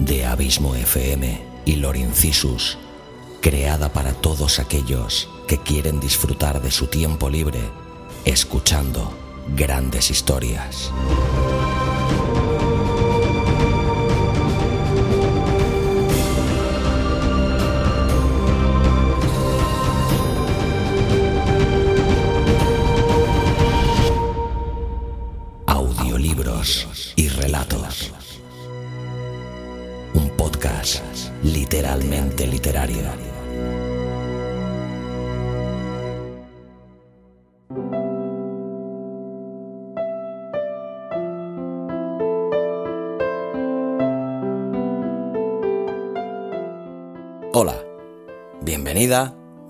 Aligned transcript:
de 0.00 0.26
Abismo 0.26 0.74
FM 0.74 1.40
y 1.64 1.76
Lorincisus, 1.76 2.78
creada 3.40 3.92
para 3.92 4.12
todos 4.12 4.58
aquellos 4.58 5.28
que 5.46 5.58
quieren 5.58 6.00
disfrutar 6.00 6.60
de 6.60 6.72
su 6.72 6.88
tiempo 6.88 7.30
libre 7.30 7.60
escuchando 8.24 9.12
grandes 9.54 10.10
historias. 10.10 10.90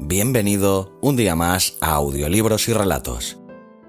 Bienvenido 0.09 0.97
un 1.03 1.17
día 1.17 1.35
más 1.35 1.79
a 1.81 1.95
Audiolibros 1.95 2.69
y 2.69 2.73
Relatos. 2.73 3.39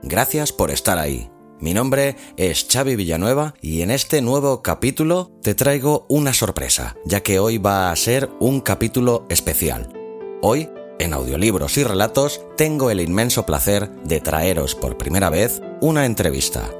Gracias 0.01 0.51
por 0.51 0.71
estar 0.71 0.97
ahí. 0.97 1.29
Mi 1.59 1.75
nombre 1.75 2.15
es 2.37 2.65
Xavi 2.71 2.95
Villanueva 2.95 3.53
y 3.61 3.81
en 3.81 3.91
este 3.91 4.21
nuevo 4.23 4.63
capítulo 4.63 5.31
te 5.43 5.53
traigo 5.53 6.07
una 6.09 6.33
sorpresa, 6.33 6.95
ya 7.05 7.21
que 7.21 7.37
hoy 7.37 7.59
va 7.59 7.91
a 7.91 7.95
ser 7.95 8.31
un 8.39 8.61
capítulo 8.61 9.27
especial. 9.29 9.93
Hoy, 10.41 10.69
en 10.97 11.13
Audiolibros 11.13 11.77
y 11.77 11.83
Relatos, 11.83 12.41
tengo 12.55 12.89
el 12.89 12.99
inmenso 12.99 13.45
placer 13.45 13.91
de 14.03 14.19
traeros 14.19 14.73
por 14.73 14.97
primera 14.97 15.29
vez 15.29 15.61
una 15.81 16.07
entrevista. 16.07 16.71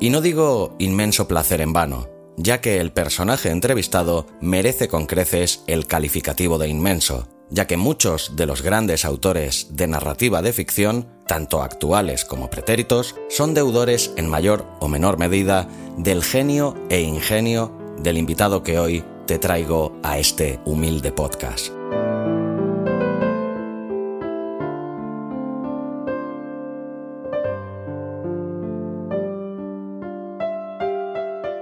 Y 0.00 0.08
no 0.08 0.22
digo 0.22 0.74
inmenso 0.78 1.28
placer 1.28 1.60
en 1.60 1.74
vano, 1.74 2.08
ya 2.38 2.62
que 2.62 2.80
el 2.80 2.92
personaje 2.92 3.50
entrevistado 3.50 4.26
merece 4.40 4.88
con 4.88 5.04
creces 5.04 5.64
el 5.66 5.86
calificativo 5.86 6.56
de 6.56 6.68
inmenso, 6.68 7.28
ya 7.50 7.66
que 7.66 7.76
muchos 7.76 8.36
de 8.36 8.46
los 8.46 8.62
grandes 8.62 9.04
autores 9.04 9.68
de 9.70 9.86
narrativa 9.86 10.42
de 10.42 10.52
ficción, 10.52 11.06
tanto 11.26 11.62
actuales 11.62 12.24
como 12.24 12.50
pretéritos, 12.50 13.14
son 13.28 13.54
deudores 13.54 14.12
en 14.16 14.28
mayor 14.28 14.66
o 14.80 14.88
menor 14.88 15.18
medida 15.18 15.68
del 15.96 16.22
genio 16.22 16.74
e 16.90 17.00
ingenio 17.00 17.72
del 17.98 18.18
invitado 18.18 18.62
que 18.62 18.78
hoy 18.78 19.04
te 19.26 19.38
traigo 19.38 19.98
a 20.02 20.18
este 20.18 20.60
humilde 20.64 21.12
podcast. 21.12 21.72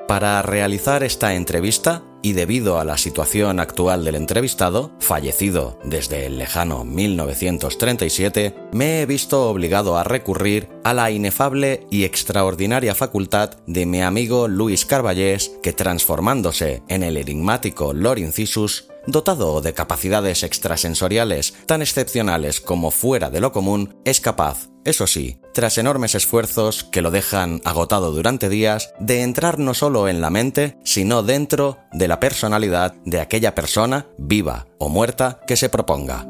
Para 0.06 0.40
realizar 0.40 1.02
esta 1.02 1.34
entrevista, 1.34 2.02
y 2.26 2.32
debido 2.32 2.80
a 2.80 2.84
la 2.84 2.98
situación 2.98 3.60
actual 3.60 4.04
del 4.04 4.16
entrevistado, 4.16 4.90
fallecido 4.98 5.78
desde 5.84 6.26
el 6.26 6.38
lejano 6.38 6.84
1937, 6.84 8.52
me 8.72 9.00
he 9.00 9.06
visto 9.06 9.48
obligado 9.48 9.96
a 9.96 10.02
recurrir 10.02 10.68
a 10.82 10.92
la 10.92 11.12
inefable 11.12 11.86
y 11.88 12.02
extraordinaria 12.02 12.96
facultad 12.96 13.58
de 13.68 13.86
mi 13.86 14.02
amigo 14.02 14.48
Luis 14.48 14.86
Carballés, 14.86 15.52
que 15.62 15.72
transformándose 15.72 16.82
en 16.88 17.04
el 17.04 17.16
enigmático 17.16 17.92
Lorincisus, 17.92 18.88
dotado 19.06 19.60
de 19.60 19.72
capacidades 19.72 20.42
extrasensoriales 20.42 21.54
tan 21.66 21.80
excepcionales 21.80 22.60
como 22.60 22.90
fuera 22.90 23.30
de 23.30 23.40
lo 23.40 23.52
común, 23.52 24.00
es 24.04 24.20
capaz, 24.20 24.66
eso 24.86 25.08
sí, 25.08 25.40
tras 25.52 25.78
enormes 25.78 26.14
esfuerzos 26.14 26.84
que 26.84 27.02
lo 27.02 27.10
dejan 27.10 27.60
agotado 27.64 28.12
durante 28.12 28.48
días, 28.48 28.94
de 29.00 29.22
entrar 29.22 29.58
no 29.58 29.74
solo 29.74 30.08
en 30.08 30.20
la 30.20 30.30
mente, 30.30 30.78
sino 30.84 31.24
dentro 31.24 31.78
de 31.92 32.06
la 32.06 32.20
personalidad 32.20 32.94
de 33.04 33.20
aquella 33.20 33.54
persona, 33.54 34.06
viva 34.16 34.68
o 34.78 34.88
muerta, 34.88 35.40
que 35.46 35.56
se 35.56 35.68
proponga. 35.68 36.26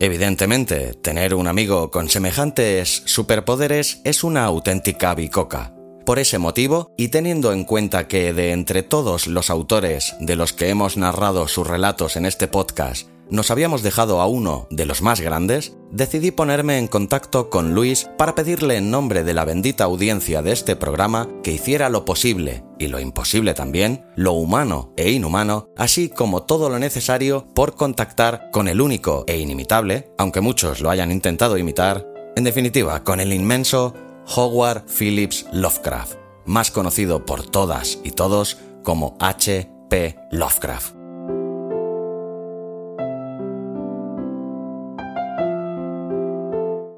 Evidentemente, 0.00 0.92
tener 0.92 1.34
un 1.34 1.48
amigo 1.48 1.90
con 1.90 2.10
semejantes 2.10 3.02
superpoderes 3.06 4.00
es 4.04 4.22
una 4.22 4.44
auténtica 4.44 5.14
bicoca. 5.14 5.77
Por 6.08 6.18
ese 6.18 6.38
motivo, 6.38 6.90
y 6.96 7.08
teniendo 7.08 7.52
en 7.52 7.64
cuenta 7.64 8.08
que 8.08 8.32
de 8.32 8.52
entre 8.52 8.82
todos 8.82 9.26
los 9.26 9.50
autores 9.50 10.16
de 10.20 10.36
los 10.36 10.54
que 10.54 10.70
hemos 10.70 10.96
narrado 10.96 11.46
sus 11.48 11.66
relatos 11.66 12.16
en 12.16 12.24
este 12.24 12.48
podcast, 12.48 13.10
nos 13.28 13.50
habíamos 13.50 13.82
dejado 13.82 14.22
a 14.22 14.26
uno 14.26 14.68
de 14.70 14.86
los 14.86 15.02
más 15.02 15.20
grandes, 15.20 15.76
decidí 15.92 16.30
ponerme 16.30 16.78
en 16.78 16.86
contacto 16.86 17.50
con 17.50 17.74
Luis 17.74 18.08
para 18.16 18.34
pedirle 18.34 18.76
en 18.76 18.90
nombre 18.90 19.22
de 19.22 19.34
la 19.34 19.44
bendita 19.44 19.84
audiencia 19.84 20.40
de 20.40 20.52
este 20.52 20.76
programa 20.76 21.28
que 21.42 21.52
hiciera 21.52 21.90
lo 21.90 22.06
posible 22.06 22.64
y 22.78 22.86
lo 22.86 23.00
imposible 23.00 23.52
también, 23.52 24.06
lo 24.16 24.32
humano 24.32 24.94
e 24.96 25.10
inhumano, 25.10 25.68
así 25.76 26.08
como 26.08 26.44
todo 26.44 26.70
lo 26.70 26.78
necesario 26.78 27.46
por 27.54 27.74
contactar 27.74 28.48
con 28.50 28.68
el 28.68 28.80
único 28.80 29.24
e 29.26 29.36
inimitable, 29.36 30.10
aunque 30.16 30.40
muchos 30.40 30.80
lo 30.80 30.88
hayan 30.88 31.12
intentado 31.12 31.58
imitar, 31.58 32.06
en 32.34 32.44
definitiva, 32.44 33.04
con 33.04 33.20
el 33.20 33.34
inmenso 33.34 33.92
Howard 34.36 34.84
Phillips 34.86 35.46
Lovecraft, 35.52 36.16
más 36.44 36.70
conocido 36.70 37.24
por 37.24 37.44
todas 37.44 37.98
y 38.04 38.10
todos 38.10 38.58
como 38.82 39.16
H.P. 39.20 40.18
Lovecraft. 40.30 40.94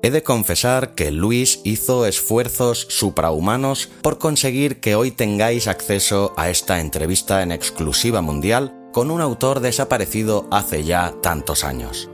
He 0.03 0.11
de 0.11 0.23
confesar 0.23 0.95
que 0.95 1.11
Luis 1.13 1.61
hizo 1.63 2.07
esfuerzos 2.07 2.87
suprahumanos 2.89 3.91
por 4.03 4.19
conseguir 4.19 4.81
que 4.81 4.95
hoy 4.95 5.11
tengáis 5.11 5.69
acceso 5.69 6.33
a 6.37 6.49
esta 6.49 6.81
entrevista 6.81 7.43
en 7.43 7.53
exclusiva 7.53 8.23
mundial 8.23 8.75
con 8.93 9.11
un 9.11 9.21
autor 9.21 9.61
desaparecido 9.61 10.49
hace 10.51 10.85
ya 10.85 11.15
tantos 11.23 11.65
años. 11.65 12.11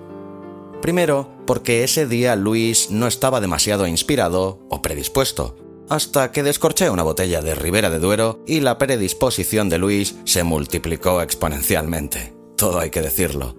Primero, 0.82 1.35
porque 1.46 1.84
ese 1.84 2.06
día 2.06 2.36
Luis 2.36 2.90
no 2.90 3.06
estaba 3.06 3.40
demasiado 3.40 3.86
inspirado 3.86 4.60
o 4.68 4.82
predispuesto, 4.82 5.56
hasta 5.88 6.32
que 6.32 6.42
descorché 6.42 6.90
una 6.90 7.02
botella 7.02 7.40
de 7.40 7.54
Ribera 7.54 7.90
de 7.90 8.00
Duero 8.00 8.42
y 8.46 8.60
la 8.60 8.78
predisposición 8.78 9.68
de 9.68 9.78
Luis 9.78 10.16
se 10.24 10.42
multiplicó 10.42 11.22
exponencialmente. 11.22 12.34
Todo 12.56 12.80
hay 12.80 12.90
que 12.90 13.02
decirlo. 13.02 13.54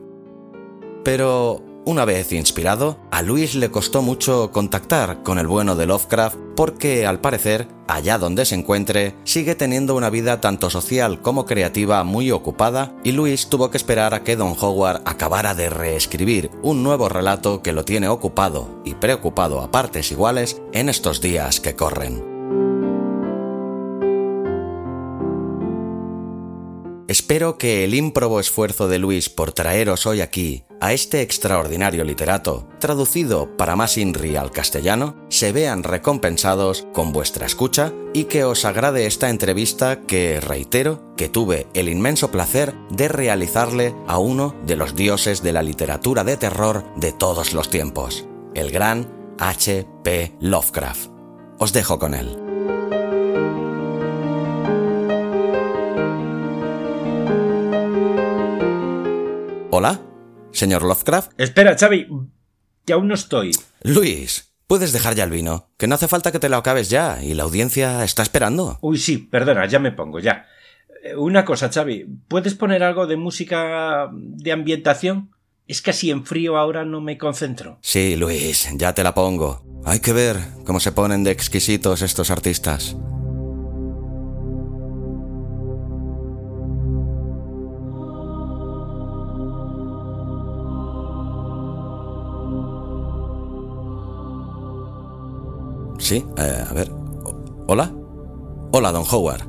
Pero 1.03 1.64
una 1.88 2.03
vez 2.03 2.34
inspirado, 2.34 2.98
a 3.12 3.22
Luis 3.22 3.56
le 3.56 3.72
costó 3.72 4.02
mucho 4.02 4.52
contactar 4.52 5.24
con 5.24 5.40
el 5.40 5.48
bueno 5.48 5.78
de 5.78 5.86
Lovecraft 5.86 6.36
porque, 6.53 7.08
al 7.08 7.22
parecer, 7.22 7.70
allá 7.88 8.18
donde 8.18 8.44
se 8.44 8.56
encuentre, 8.56 9.16
sigue 9.24 9.56
teniendo 9.56 9.96
una 9.96 10.09
vida 10.09 10.42
tanto 10.42 10.70
social 10.70 11.22
como 11.22 11.46
creativa 11.46 12.03
muy 12.03 12.30
ocupada 12.30 12.94
y 13.06 13.14
Luis 13.14 13.48
tuvo 13.48 13.72
que 13.72 13.78
esperar 13.78 14.14
a 14.14 14.24
que 14.24 14.36
Don 14.36 14.53
Howard 14.59 15.02
acabara 15.06 15.56
de 15.56 15.70
reescribir 15.70 16.52
un 16.62 16.84
nuevo 16.84 17.08
relato 17.08 17.62
que 17.62 17.72
lo 17.72 17.86
tiene 17.86 18.09
ocupado 18.09 18.81
y 18.84 18.96
preocupado 18.96 19.62
a 19.62 19.72
partes 19.72 20.12
iguales 20.12 20.62
en 20.74 20.90
estos 20.90 21.22
días 21.22 21.62
que 21.62 21.78
corren. 21.78 22.37
Espero 27.18 27.58
que 27.58 27.84
el 27.84 27.96
ímprobo 27.96 28.40
esfuerzo 28.40 28.88
de 28.88 29.00
Luis 29.00 29.28
por 29.28 29.52
traeros 29.52 30.06
hoy 30.06 30.22
aquí 30.22 30.66
a 30.80 30.94
este 30.94 31.24
extraordinario 31.24 32.04
literato, 32.04 32.68
traducido 32.78 33.58
para 33.58 33.75
más 33.75 33.98
INRI 33.98 34.36
al 34.36 34.52
castellano, 34.52 35.16
se 35.28 35.52
vean 35.52 35.81
recompensados 35.81 36.86
con 36.94 37.14
vuestra 37.14 37.48
escucha 37.48 37.92
y 38.14 38.25
que 38.25 38.44
os 38.44 38.66
agrade 38.66 39.08
esta 39.08 39.31
entrevista 39.31 40.02
que, 40.02 40.40
reitero, 40.40 41.16
que 41.18 41.28
tuve 41.28 41.66
el 41.74 41.90
inmenso 41.90 42.30
placer 42.30 42.75
de 42.92 43.08
realizarle 43.08 43.96
a 44.06 44.20
uno 44.20 44.56
de 44.68 44.75
los 44.75 44.96
dioses 44.96 45.42
de 45.42 45.54
la 45.54 45.63
literatura 45.63 46.24
de 46.24 46.38
terror 46.38 46.86
de 46.98 47.13
todos 47.13 47.52
los 47.52 47.72
tiempos, 47.72 48.28
el 48.54 48.70
gran 48.70 49.12
H.P. 49.40 50.36
Lovecraft. 50.40 51.10
Os 51.58 51.74
dejo 51.74 51.98
con 51.98 52.13
él. 52.13 52.47
Hola, 59.69 60.00
señor 60.52 60.84
Lovecraft. 60.84 61.31
Espera, 61.38 61.75
Xavi, 61.78 62.08
que 62.86 62.94
aún 62.94 63.08
no 63.10 63.14
estoy. 63.16 63.52
Luis, 63.84 64.54
puedes 64.66 64.94
dejar 64.94 65.16
ya 65.16 65.25
el 65.25 65.30
vino, 65.30 65.69
que 65.78 65.88
no 65.88 65.96
hace 65.96 66.08
falta 66.08 66.31
que 66.31 66.40
te 66.40 66.48
lo 66.50 66.56
acabes 66.58 66.90
ya, 66.90 67.22
y 67.22 67.34
la 67.34 67.44
audiencia 67.44 68.04
está 68.06 68.24
esperando. 68.24 68.78
Uy, 68.81 68.98
sí, 68.98 69.18
perdona, 69.18 69.66
ya 69.66 69.80
me 69.80 69.92
pongo, 69.92 70.19
ya. 70.19 70.46
Eh, 71.04 71.16
Una 71.18 71.44
cosa, 71.44 71.69
Xavi, 71.69 72.06
¿puedes 72.30 72.56
poner 72.56 72.81
algo 72.81 73.08
de 73.08 73.18
música 73.18 74.10
de 74.14 74.52
ambientación? 74.52 75.31
Es 75.68 75.81
que 75.81 75.92
así 75.92 76.12
en 76.12 76.25
frío 76.25 76.58
ahora 76.58 76.86
no 76.86 77.02
me 77.02 77.18
concentro. 77.18 77.78
Sí, 77.81 78.16
Luis, 78.16 78.70
ya 78.75 78.94
te 78.94 79.04
la 79.04 79.13
pongo. 79.13 79.66
Hay 79.84 80.00
que 80.00 80.13
ver 80.13 80.38
cómo 80.66 80.80
se 80.80 80.94
ponen 80.94 81.25
de 81.25 81.31
exquisitos 81.31 82.02
estos 82.02 82.31
artistas. 82.31 82.96
Sí, 96.07 96.24
eh, 96.38 96.63
a 96.65 96.74
ver. 96.74 96.89
¿Hola? 97.68 97.94
Hola, 98.71 98.94
don 98.94 99.04
Howard. 99.12 99.42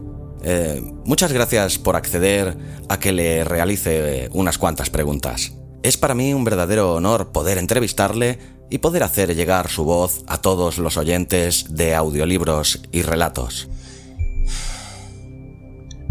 Eh, 0.43 0.83
muchas 1.05 1.33
gracias 1.33 1.79
por 1.79 1.95
acceder 1.95 2.57
a 2.89 2.99
que 2.99 3.13
le 3.13 3.45
realice 3.45 4.25
eh, 4.25 4.29
unas 4.33 4.59
cuantas 4.59 4.91
preguntas. 4.91 5.57
Es 5.85 5.97
para 5.97 6.17
mí 6.17 6.35
un 6.35 6.43
verdadero 6.43 6.95
honor 6.95 7.31
poder 7.31 7.59
entrevistarle 7.59 8.41
y 8.71 8.79
poder 8.79 9.05
hacer 9.05 9.37
llegar 9.37 9.69
su 9.69 9.85
voz 9.85 10.25
a 10.27 10.39
todos 10.39 10.79
los 10.79 10.97
oyentes 10.97 11.77
de 11.77 11.95
audiolibros 11.95 12.83
y 12.91 13.03
relatos. 13.03 13.69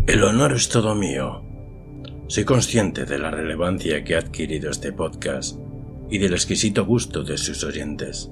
El 0.08 0.24
honor 0.24 0.54
es 0.54 0.70
todo 0.70 0.96
mío. 0.96 1.44
Soy 2.28 2.46
consciente 2.46 3.04
de 3.04 3.20
la 3.20 3.32
relevancia 3.32 4.02
que 4.06 4.16
ha 4.16 4.20
adquirido 4.20 4.72
este 4.72 4.94
podcast 4.94 5.58
y 6.10 6.20
del 6.20 6.32
exquisito 6.32 6.86
gusto 6.86 7.24
de 7.24 7.38
sus 7.38 7.66
oyentes. 7.66 8.32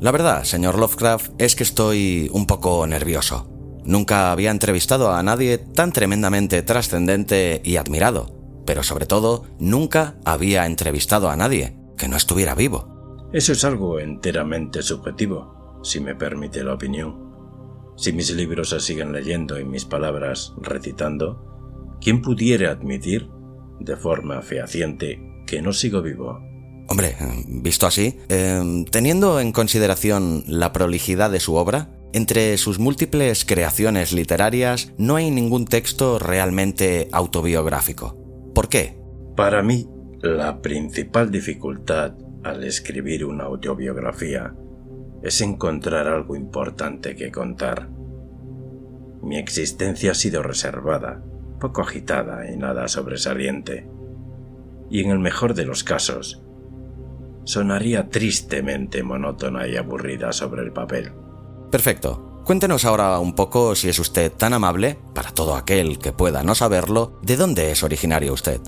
La 0.00 0.10
verdad, 0.10 0.44
señor 0.44 0.78
Lovecraft, 0.78 1.32
es 1.38 1.54
que 1.54 1.62
estoy 1.62 2.28
un 2.32 2.46
poco 2.46 2.86
nervioso. 2.86 3.48
Nunca 3.84 4.32
había 4.32 4.50
entrevistado 4.50 5.12
a 5.12 5.22
nadie 5.22 5.58
tan 5.58 5.92
tremendamente 5.92 6.62
trascendente 6.62 7.60
y 7.64 7.76
admirado, 7.76 8.62
pero 8.66 8.82
sobre 8.82 9.06
todo, 9.06 9.44
nunca 9.58 10.16
había 10.24 10.66
entrevistado 10.66 11.30
a 11.30 11.36
nadie 11.36 11.76
que 11.96 12.08
no 12.08 12.16
estuviera 12.16 12.54
vivo. 12.54 13.30
Eso 13.32 13.52
es 13.52 13.64
algo 13.64 13.98
enteramente 13.98 14.82
subjetivo, 14.82 15.80
si 15.82 16.00
me 16.00 16.14
permite 16.14 16.64
la 16.64 16.74
opinión. 16.74 17.24
Si 17.96 18.12
mis 18.12 18.30
libros 18.34 18.70
se 18.70 18.80
siguen 18.80 19.12
leyendo 19.12 19.58
y 19.58 19.64
mis 19.64 19.84
palabras 19.84 20.54
recitando, 20.56 21.96
¿quién 22.00 22.22
pudiera 22.22 22.70
admitir, 22.70 23.28
de 23.80 23.96
forma 23.96 24.42
fehaciente, 24.42 25.20
que 25.46 25.62
no 25.62 25.72
sigo 25.72 26.02
vivo? 26.02 26.40
Hombre, 26.88 27.16
visto 27.46 27.86
así, 27.86 28.20
em, 28.28 28.84
teniendo 28.84 29.40
en 29.40 29.52
consideración 29.52 30.44
la 30.46 30.72
prolijidad 30.72 31.30
de 31.30 31.40
su 31.40 31.54
obra, 31.54 31.90
entre 32.12 32.56
sus 32.58 32.78
múltiples 32.78 33.44
creaciones 33.44 34.12
literarias 34.12 34.92
no 34.98 35.16
hay 35.16 35.30
ningún 35.30 35.64
texto 35.64 36.18
realmente 36.18 37.08
autobiográfico. 37.10 38.16
¿Por 38.54 38.68
qué? 38.68 38.96
Para 39.34 39.62
mí, 39.62 39.88
la 40.22 40.60
principal 40.62 41.30
dificultad 41.30 42.14
al 42.44 42.62
escribir 42.62 43.24
una 43.24 43.44
autobiografía 43.44 44.54
es 45.22 45.40
encontrar 45.40 46.06
algo 46.06 46.36
importante 46.36 47.16
que 47.16 47.32
contar. 47.32 47.88
Mi 49.22 49.38
existencia 49.38 50.12
ha 50.12 50.14
sido 50.14 50.42
reservada, 50.42 51.24
poco 51.58 51.80
agitada 51.80 52.48
y 52.48 52.56
nada 52.56 52.86
sobresaliente. 52.88 53.88
Y 54.90 55.00
en 55.00 55.10
el 55.10 55.18
mejor 55.18 55.54
de 55.54 55.64
los 55.64 55.82
casos, 55.82 56.43
sonaría 57.44 58.08
tristemente 58.08 59.02
monótona 59.02 59.66
y 59.68 59.76
aburrida 59.76 60.32
sobre 60.32 60.62
el 60.62 60.72
papel. 60.72 61.12
Perfecto. 61.70 62.42
Cuéntenos 62.44 62.84
ahora 62.84 63.18
un 63.20 63.34
poco, 63.34 63.74
si 63.74 63.88
es 63.88 63.98
usted 63.98 64.30
tan 64.30 64.52
amable, 64.52 64.98
para 65.14 65.30
todo 65.30 65.56
aquel 65.56 65.98
que 65.98 66.12
pueda 66.12 66.42
no 66.42 66.54
saberlo, 66.54 67.18
de 67.22 67.36
dónde 67.36 67.70
es 67.70 67.82
originario 67.82 68.34
usted. 68.34 68.60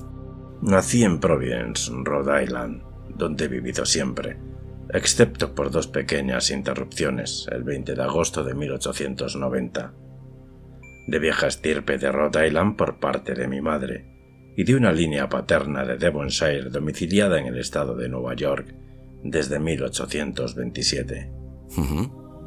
Nací 0.63 1.05
en 1.05 1.21
Providence, 1.21 1.93
Rhode 1.93 2.43
Island, 2.43 2.83
donde 3.15 3.45
he 3.45 3.49
vivido 3.49 3.85
siempre, 3.85 4.39
excepto 4.93 5.55
por 5.55 5.71
dos 5.71 5.89
pequeñas 5.89 6.51
interrupciones, 6.51 7.47
el 7.53 7.65
20 7.65 7.95
de 7.95 8.03
agosto 8.03 8.43
de 8.45 8.55
1890. 8.55 9.93
De 11.09 11.19
vieja 11.19 11.47
estirpe 11.47 11.99
de 11.99 12.11
Rhode 12.11 12.47
Island 12.47 12.77
por 12.77 12.99
parte 12.99 13.35
de 13.35 13.47
mi 13.47 13.61
madre, 13.61 14.16
y 14.57 14.65
de 14.65 14.75
una 14.75 14.91
línea 14.91 15.29
paterna 15.29 15.85
de 15.85 15.99
Devonshire 15.99 16.71
domiciliada 16.71 17.39
en 17.39 17.47
el 17.47 17.59
estado 17.59 17.95
de 17.95 18.09
Nueva 18.09 18.35
York 18.35 18.75
desde 19.23 19.59
1827. 19.59 21.31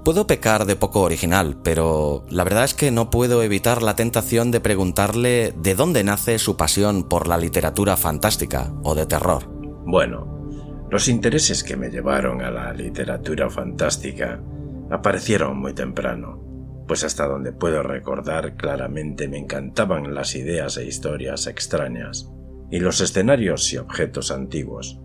Puedo 0.03 0.25
pecar 0.25 0.65
de 0.65 0.75
poco 0.75 1.01
original, 1.01 1.57
pero 1.63 2.25
la 2.29 2.44
verdad 2.44 2.63
es 2.63 2.73
que 2.73 2.89
no 2.89 3.09
puedo 3.11 3.44
evitar 3.44 3.83
la 3.83 3.95
tentación 3.95 4.50
de 4.50 4.59
preguntarle 4.59 5.53
de 5.56 5.75
dónde 5.75 6.03
nace 6.03 6.39
su 6.39 6.57
pasión 6.57 7.07
por 7.07 7.27
la 7.27 7.38
literatura 7.38 7.95
fantástica 7.95 8.73
o 8.83 8.95
de 8.95 9.06
terror. 9.06 9.47
Bueno, 9.85 10.88
los 10.89 11.07
intereses 11.09 11.63
que 11.63 11.77
me 11.77 11.89
llevaron 11.89 12.41
a 12.41 12.50
la 12.50 12.73
literatura 12.73 13.50
fantástica 13.50 14.41
aparecieron 14.89 15.59
muy 15.59 15.73
temprano 15.73 16.48
pues 16.89 17.03
hasta 17.03 17.27
donde 17.27 17.51
puedo 17.51 17.83
recordar 17.83 18.56
claramente 18.56 19.27
me 19.27 19.38
encantaban 19.38 20.15
las 20.15 20.33
ideas 20.33 20.75
e 20.77 20.88
historias 20.88 21.45
extrañas, 21.45 22.31
y 22.71 22.80
los 22.80 23.00
escenarios 23.00 23.71
y 23.71 23.77
objetos 23.77 24.31
antiguos. 24.31 25.00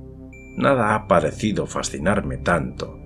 Nada 0.57 0.95
ha 0.95 1.07
parecido 1.07 1.67
fascinarme 1.67 2.39
tanto 2.39 2.99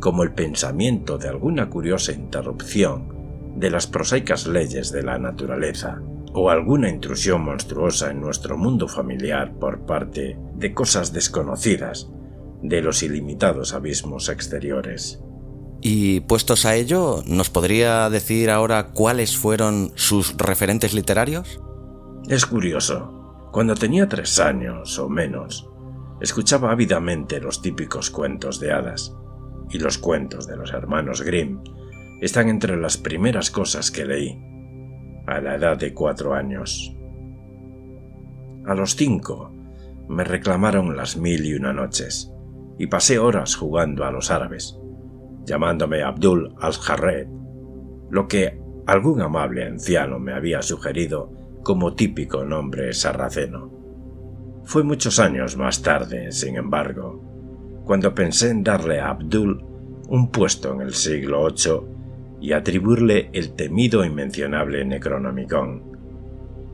como 0.00 0.22
el 0.22 0.34
pensamiento 0.34 1.16
de 1.16 1.30
alguna 1.30 1.70
curiosa 1.70 2.12
interrupción 2.12 3.54
de 3.56 3.70
las 3.70 3.86
prosaicas 3.86 4.46
leyes 4.46 4.92
de 4.92 5.02
la 5.02 5.18
naturaleza, 5.18 6.02
o 6.34 6.50
alguna 6.50 6.90
intrusión 6.90 7.42
monstruosa 7.42 8.10
en 8.10 8.20
nuestro 8.20 8.58
mundo 8.58 8.86
familiar 8.86 9.54
por 9.58 9.86
parte 9.86 10.38
de 10.56 10.74
cosas 10.74 11.14
desconocidas 11.14 12.10
de 12.60 12.82
los 12.82 13.02
ilimitados 13.02 13.72
abismos 13.72 14.28
exteriores. 14.28 15.22
Y 15.88 16.18
puestos 16.18 16.66
a 16.66 16.74
ello, 16.74 17.22
¿nos 17.28 17.48
podría 17.48 18.10
decir 18.10 18.50
ahora 18.50 18.88
cuáles 18.88 19.36
fueron 19.36 19.92
sus 19.94 20.36
referentes 20.36 20.94
literarios? 20.94 21.60
Es 22.28 22.44
curioso. 22.44 23.48
Cuando 23.52 23.76
tenía 23.76 24.08
tres 24.08 24.40
años 24.40 24.98
o 24.98 25.08
menos, 25.08 25.70
escuchaba 26.20 26.72
ávidamente 26.72 27.38
los 27.38 27.62
típicos 27.62 28.10
cuentos 28.10 28.58
de 28.58 28.72
hadas, 28.72 29.14
y 29.70 29.78
los 29.78 29.96
cuentos 29.98 30.48
de 30.48 30.56
los 30.56 30.72
hermanos 30.72 31.22
Grimm 31.22 31.62
están 32.20 32.48
entre 32.48 32.76
las 32.76 32.96
primeras 32.96 33.52
cosas 33.52 33.92
que 33.92 34.06
leí, 34.06 34.36
a 35.28 35.40
la 35.40 35.54
edad 35.54 35.76
de 35.76 35.94
cuatro 35.94 36.34
años. 36.34 36.96
A 38.66 38.74
los 38.74 38.96
cinco 38.96 39.52
me 40.08 40.24
reclamaron 40.24 40.96
las 40.96 41.16
mil 41.16 41.46
y 41.46 41.54
una 41.54 41.72
noches, 41.72 42.32
y 42.76 42.88
pasé 42.88 43.20
horas 43.20 43.54
jugando 43.54 44.04
a 44.04 44.10
los 44.10 44.32
árabes 44.32 44.80
llamándome 45.46 46.02
Abdul 46.02 46.54
al-Jarred, 46.60 47.28
lo 48.10 48.28
que 48.28 48.60
algún 48.86 49.20
amable 49.22 49.64
anciano 49.64 50.18
me 50.18 50.32
había 50.32 50.62
sugerido 50.62 51.32
como 51.62 51.94
típico 51.94 52.44
nombre 52.44 52.92
sarraceno. 52.92 53.70
Fue 54.64 54.82
muchos 54.82 55.18
años 55.18 55.56
más 55.56 55.82
tarde, 55.82 56.32
sin 56.32 56.56
embargo, 56.56 57.22
cuando 57.84 58.14
pensé 58.14 58.50
en 58.50 58.64
darle 58.64 59.00
a 59.00 59.10
Abdul 59.10 59.64
un 60.08 60.30
puesto 60.30 60.72
en 60.74 60.80
el 60.80 60.94
siglo 60.94 61.46
VIII 61.48 61.96
y 62.40 62.52
atribuirle 62.52 63.30
el 63.32 63.54
temido 63.54 64.02
e 64.02 64.08
inmencionable 64.08 64.84
Necronomicon. 64.84 65.82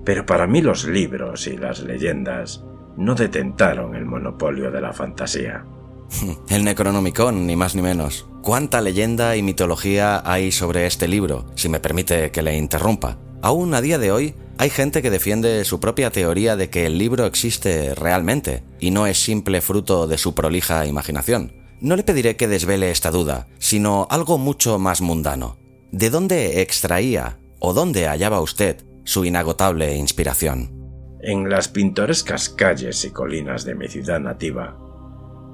Pero 0.04 0.26
para 0.26 0.46
mí 0.46 0.60
los 0.60 0.86
libros 0.86 1.46
y 1.46 1.56
las 1.56 1.82
leyendas 1.82 2.64
no 2.96 3.14
detentaron 3.14 3.94
el 3.94 4.04
monopolio 4.04 4.70
de 4.70 4.80
la 4.80 4.92
fantasía. 4.92 5.64
El 6.48 6.64
Necronomicon, 6.64 7.46
ni 7.46 7.56
más 7.56 7.74
ni 7.74 7.80
menos. 7.80 8.28
¿Cuánta 8.42 8.80
leyenda 8.80 9.36
y 9.36 9.42
mitología 9.42 10.20
hay 10.24 10.50
sobre 10.50 10.86
este 10.86 11.06
libro, 11.06 11.46
si 11.54 11.68
me 11.68 11.78
permite 11.78 12.32
que 12.32 12.42
le 12.42 12.58
interrumpa? 12.58 13.16
Aún 13.40 13.72
a 13.72 13.80
día 13.80 13.98
de 13.98 14.10
hoy 14.10 14.34
hay 14.58 14.68
gente 14.68 15.00
que 15.00 15.12
defiende 15.12 15.64
su 15.64 15.78
propia 15.78 16.10
teoría 16.10 16.56
de 16.56 16.68
que 16.68 16.84
el 16.84 16.98
libro 16.98 17.24
existe 17.24 17.94
realmente 17.94 18.64
y 18.80 18.90
no 18.90 19.06
es 19.06 19.22
simple 19.22 19.60
fruto 19.60 20.08
de 20.08 20.18
su 20.18 20.34
prolija 20.34 20.84
imaginación. 20.86 21.52
No 21.80 21.94
le 21.94 22.02
pediré 22.02 22.34
que 22.34 22.48
desvele 22.48 22.90
esta 22.90 23.12
duda, 23.12 23.46
sino 23.60 24.08
algo 24.10 24.38
mucho 24.38 24.76
más 24.80 25.02
mundano. 25.02 25.56
¿De 25.92 26.10
dónde 26.10 26.62
extraía 26.62 27.38
o 27.60 27.72
dónde 27.72 28.08
hallaba 28.08 28.40
usted 28.40 28.84
su 29.04 29.24
inagotable 29.24 29.94
inspiración? 29.94 30.72
En 31.20 31.48
las 31.48 31.68
pintorescas 31.68 32.48
calles 32.48 33.04
y 33.04 33.10
colinas 33.10 33.64
de 33.64 33.76
mi 33.76 33.86
ciudad 33.86 34.18
nativa, 34.18 34.76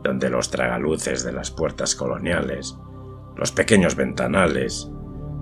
donde 0.08 0.30
los 0.30 0.50
tragaluces 0.50 1.22
de 1.22 1.32
las 1.32 1.50
puertas 1.50 1.94
coloniales, 1.94 2.78
los 3.36 3.52
pequeños 3.52 3.94
ventanales 3.94 4.90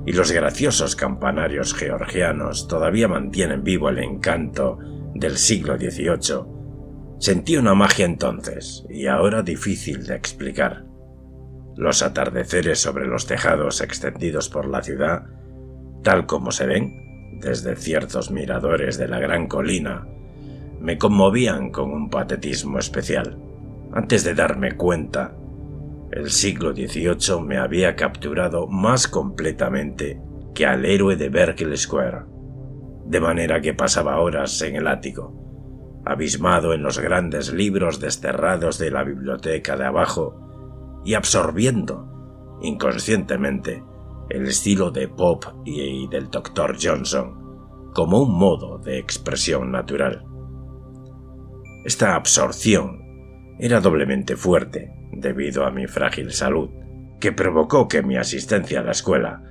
y 0.04 0.12
los 0.12 0.32
graciosos 0.32 0.96
campanarios 0.96 1.72
georgianos 1.72 2.66
todavía 2.66 3.06
mantienen 3.06 3.62
vivo 3.62 3.90
el 3.90 4.00
encanto 4.00 4.78
del 5.14 5.36
siglo 5.36 5.76
XVIII. 5.78 6.56
Sentí 7.20 7.56
una 7.56 7.74
magia 7.74 8.06
entonces, 8.06 8.84
y 8.90 9.06
ahora 9.06 9.42
difícil 9.42 10.04
de 10.04 10.16
explicar. 10.16 10.84
Los 11.76 12.02
atardeceres 12.02 12.80
sobre 12.80 13.06
los 13.06 13.26
tejados 13.26 13.80
extendidos 13.80 14.48
por 14.48 14.66
la 14.66 14.82
ciudad, 14.82 15.26
tal 16.02 16.26
como 16.26 16.50
se 16.50 16.66
ven 16.66 17.38
desde 17.40 17.76
ciertos 17.76 18.32
miradores 18.32 18.98
de 18.98 19.06
la 19.06 19.20
gran 19.20 19.46
colina, 19.46 20.08
me 20.80 20.98
conmovían 20.98 21.70
con 21.70 21.92
un 21.92 22.10
patetismo 22.10 22.80
especial. 22.80 23.45
Antes 23.96 24.24
de 24.24 24.34
darme 24.34 24.76
cuenta, 24.76 25.34
El 26.10 26.30
siglo 26.30 26.74
XVIII 26.74 27.40
me 27.42 27.56
había 27.56 27.96
capturado 27.96 28.66
más 28.66 29.08
completamente 29.08 30.20
que 30.54 30.66
al 30.66 30.84
héroe 30.84 31.16
de 31.16 31.30
Berkeley 31.30 31.78
Square, 31.78 32.26
de 33.06 33.20
manera 33.20 33.58
que 33.62 33.72
pasaba 33.72 34.20
horas 34.20 34.60
en 34.60 34.76
el 34.76 34.86
ático, 34.86 36.02
abismado 36.04 36.74
en 36.74 36.82
los 36.82 36.98
grandes 36.98 37.54
libros 37.54 37.98
desterrados 37.98 38.78
de 38.78 38.90
la 38.90 39.02
biblioteca 39.02 39.78
de 39.78 39.86
abajo 39.86 41.00
y 41.02 41.14
absorbiendo, 41.14 42.58
inconscientemente, 42.60 43.82
el 44.28 44.46
estilo 44.46 44.90
de 44.90 45.08
Pop 45.08 45.42
y 45.64 46.06
del 46.08 46.28
Dr. 46.30 46.76
Johnson 46.78 47.90
como 47.94 48.20
un 48.20 48.38
modo 48.38 48.76
de 48.76 48.98
expresión 48.98 49.72
natural. 49.72 50.22
Esta 51.86 52.14
absorción 52.14 53.05
era 53.58 53.80
doblemente 53.80 54.36
fuerte 54.36 54.92
debido 55.12 55.64
a 55.64 55.70
mi 55.70 55.86
frágil 55.86 56.32
salud, 56.32 56.70
que 57.20 57.32
provocó 57.32 57.88
que 57.88 58.02
mi 58.02 58.16
asistencia 58.16 58.80
a 58.80 58.82
la 58.82 58.90
escuela 58.92 59.42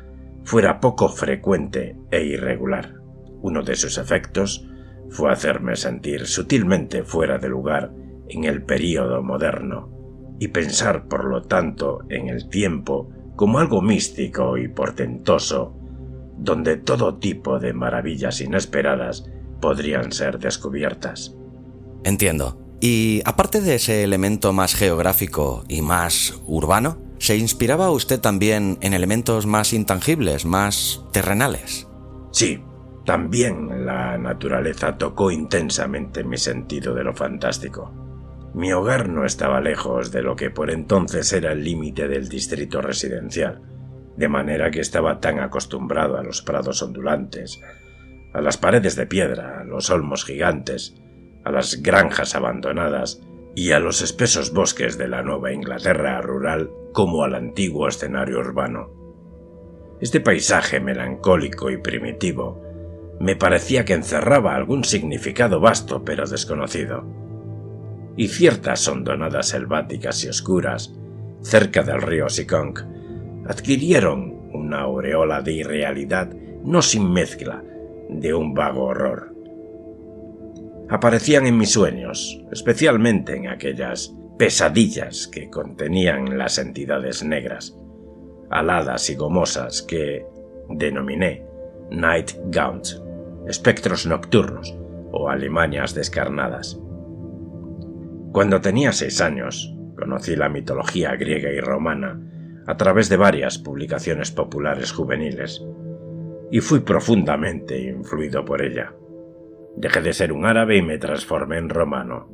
fuera 0.43 0.79
poco 0.79 1.09
frecuente 1.09 1.97
e 2.11 2.23
irregular. 2.23 2.93
Uno 3.41 3.63
de 3.63 3.75
sus 3.75 3.97
efectos 3.97 4.67
fue 5.09 5.31
hacerme 5.31 5.75
sentir 5.75 6.27
sutilmente 6.27 7.03
fuera 7.03 7.37
de 7.37 7.49
lugar 7.49 7.91
en 8.27 8.43
el 8.43 8.63
período 8.63 9.21
moderno 9.23 9.89
y 10.39 10.49
pensar 10.49 11.07
por 11.07 11.25
lo 11.25 11.43
tanto 11.43 12.01
en 12.09 12.27
el 12.27 12.49
tiempo 12.49 13.09
como 13.35 13.59
algo 13.59 13.81
místico 13.81 14.57
y 14.57 14.67
portentoso, 14.67 15.75
donde 16.37 16.77
todo 16.77 17.17
tipo 17.17 17.59
de 17.59 17.73
maravillas 17.73 18.41
inesperadas 18.41 19.29
podrían 19.61 20.11
ser 20.11 20.37
descubiertas. 20.39 21.35
Entiendo. 22.03 22.64
Y 22.79 23.21
aparte 23.25 23.61
de 23.61 23.75
ese 23.75 24.03
elemento 24.03 24.53
más 24.53 24.75
geográfico 24.75 25.63
y 25.67 25.81
más 25.81 26.39
urbano, 26.45 26.97
¿se 27.19 27.37
inspiraba 27.37 27.91
usted 27.91 28.19
también 28.19 28.77
en 28.81 28.93
elementos 28.93 29.45
más 29.45 29.73
intangibles, 29.73 30.45
más 30.45 31.03
terrenales? 31.11 31.87
Sí, 32.31 32.61
también 33.05 33.85
la 33.85 34.17
naturaleza 34.17 34.97
tocó 34.97 35.31
intensamente 35.31 36.23
mi 36.23 36.37
sentido 36.37 36.93
de 36.93 37.03
lo 37.03 37.15
fantástico. 37.15 37.93
Mi 38.53 38.73
hogar 38.73 39.09
no 39.09 39.25
estaba 39.25 39.61
lejos 39.61 40.11
de 40.11 40.21
lo 40.21 40.35
que 40.35 40.49
por 40.49 40.71
entonces 40.71 41.31
era 41.33 41.51
el 41.51 41.63
límite 41.63 42.07
del 42.07 42.29
distrito 42.29 42.81
residencial, 42.81 43.61
de 44.17 44.27
manera 44.29 44.71
que 44.71 44.79
estaba 44.79 45.19
tan 45.19 45.39
acostumbrado 45.39 46.17
a 46.17 46.23
los 46.23 46.41
prados 46.41 46.81
ondulantes, 46.81 47.61
a 48.33 48.41
las 48.41 48.57
paredes 48.57 48.95
de 48.95 49.07
piedra, 49.07 49.59
a 49.59 49.63
los 49.63 49.89
olmos 49.89 50.25
gigantes, 50.25 50.95
a 51.45 51.51
las 51.51 51.81
granjas 51.81 52.35
abandonadas 52.35 53.21
y 53.55 53.71
a 53.71 53.79
los 53.79 54.01
espesos 54.01 54.51
bosques 54.51 54.97
de 54.97 55.07
la 55.07 55.21
Nueva 55.21 55.53
Inglaterra 55.53 56.21
rural 56.21 56.69
como 56.91 57.23
al 57.23 57.35
antiguo 57.35 57.87
escenario 57.87 58.39
urbano. 58.39 58.89
Este 60.01 60.19
paisaje 60.19 60.79
melancólico 60.79 61.69
y 61.69 61.77
primitivo 61.77 62.61
me 63.19 63.35
parecía 63.35 63.85
que 63.85 63.93
encerraba 63.93 64.55
algún 64.55 64.83
significado 64.83 65.61
vasto 65.61 66.03
pero 66.03 66.27
desconocido 66.27 67.05
y 68.17 68.27
ciertas 68.27 68.87
hondonadas 68.87 69.49
selváticas 69.49 70.23
y 70.23 70.29
oscuras, 70.29 70.93
cerca 71.41 71.83
del 71.83 72.01
río 72.01 72.29
Sikong, 72.29 72.79
adquirieron 73.47 74.49
una 74.53 74.81
aureola 74.81 75.41
de 75.41 75.53
irrealidad 75.53 76.33
no 76.63 76.81
sin 76.81 77.11
mezcla 77.11 77.63
de 78.09 78.33
un 78.33 78.53
vago 78.53 78.85
horror. 78.85 79.34
Aparecían 80.89 81.47
en 81.47 81.57
mis 81.57 81.71
sueños, 81.71 82.43
especialmente 82.51 83.35
en 83.35 83.47
aquellas 83.47 84.15
pesadillas 84.37 85.27
que 85.27 85.49
contenían 85.49 86.37
las 86.37 86.57
entidades 86.57 87.23
negras, 87.23 87.77
aladas 88.49 89.09
y 89.09 89.15
gomosas 89.15 89.81
que 89.81 90.25
denominé 90.69 91.45
Night 91.89 92.31
Gaunt, 92.47 92.87
espectros 93.47 94.05
nocturnos 94.05 94.77
o 95.11 95.29
alemanias 95.29 95.95
descarnadas. 95.95 96.79
Cuando 98.31 98.61
tenía 98.61 98.91
seis 98.91 99.21
años, 99.21 99.73
conocí 99.97 100.35
la 100.35 100.49
mitología 100.49 101.15
griega 101.15 101.49
y 101.51 101.59
romana 101.59 102.19
a 102.67 102.77
través 102.77 103.09
de 103.09 103.17
varias 103.17 103.57
publicaciones 103.57 104.31
populares 104.31 104.91
juveniles, 104.91 105.63
y 106.51 106.59
fui 106.59 106.81
profundamente 106.81 107.79
influido 107.79 108.43
por 108.43 108.61
ella. 108.61 108.93
Dejé 109.77 110.01
de 110.01 110.13
ser 110.13 110.31
un 110.31 110.45
árabe 110.45 110.77
y 110.77 110.81
me 110.81 110.97
transformé 110.97 111.57
en 111.57 111.69
romano, 111.69 112.29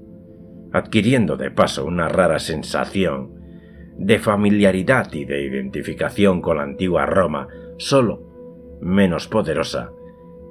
adquiriendo 0.71 1.37
de 1.37 1.51
paso 1.51 1.85
una 1.85 2.07
rara 2.07 2.39
sensación 2.39 3.41
de 3.97 4.19
familiaridad 4.19 5.11
y 5.13 5.25
de 5.25 5.43
identificación 5.43 6.41
con 6.41 6.57
la 6.57 6.63
antigua 6.63 7.05
Roma, 7.05 7.47
solo 7.77 8.77
menos 8.81 9.27
poderosa 9.27 9.91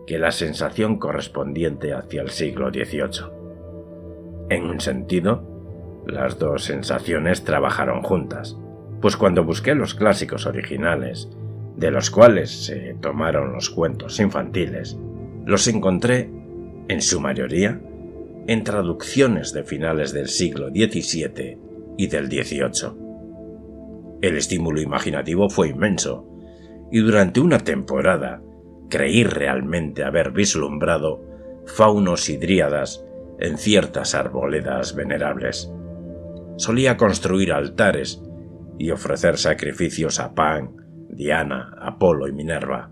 que 0.07 0.19
la 0.19 0.31
sensación 0.31 0.99
correspondiente 0.99 1.93
hacia 1.93 2.23
el 2.23 2.31
siglo 2.31 2.71
XVIII. 2.71 3.31
En 4.51 4.65
un 4.65 4.81
sentido, 4.81 6.03
las 6.07 6.39
dos 6.39 6.65
sensaciones 6.65 7.45
trabajaron 7.45 8.03
juntas, 8.03 8.59
pues 9.01 9.17
cuando 9.17 9.45
busqué 9.45 9.75
los 9.75 9.95
clásicos 9.95 10.47
originales, 10.47 11.29
de 11.77 11.91
los 11.91 12.11
cuales 12.11 12.67
se 12.67 12.95
tomaron 13.01 13.53
los 13.53 13.71
cuentos 13.71 14.21
infantiles, 14.21 14.99
los 15.45 15.67
encontré, 15.69 16.31
en 16.91 17.03
su 17.03 17.21
mayoría, 17.21 17.81
en 18.49 18.65
traducciones 18.65 19.53
de 19.53 19.63
finales 19.63 20.13
del 20.13 20.29
siglo 20.29 20.71
XVII 20.71 21.57
y 21.97 22.09
del 22.09 22.27
XVIII. 22.27 22.91
El 24.21 24.37
estímulo 24.37 24.81
imaginativo 24.81 25.49
fue 25.49 25.69
inmenso, 25.69 26.27
y 26.91 26.99
durante 26.99 27.39
una 27.39 27.61
temporada 27.61 28.43
creí 28.89 29.23
realmente 29.23 30.03
haber 30.03 30.33
vislumbrado 30.33 31.25
faunos 31.65 32.29
y 32.29 32.39
dríadas 32.39 33.05
en 33.39 33.57
ciertas 33.57 34.17
arboledas 34.17 34.97
venerables. 34.97 35.71
Solía 36.57 36.97
construir 36.97 37.53
altares 37.53 38.21
y 38.81 38.91
ofrecer 38.91 39.39
sacrificios 39.39 40.19
a 40.19 40.35
Pan, 40.35 40.73
Diana, 41.09 41.73
Apolo 41.81 42.27
y 42.27 42.33
Minerva. 42.33 42.91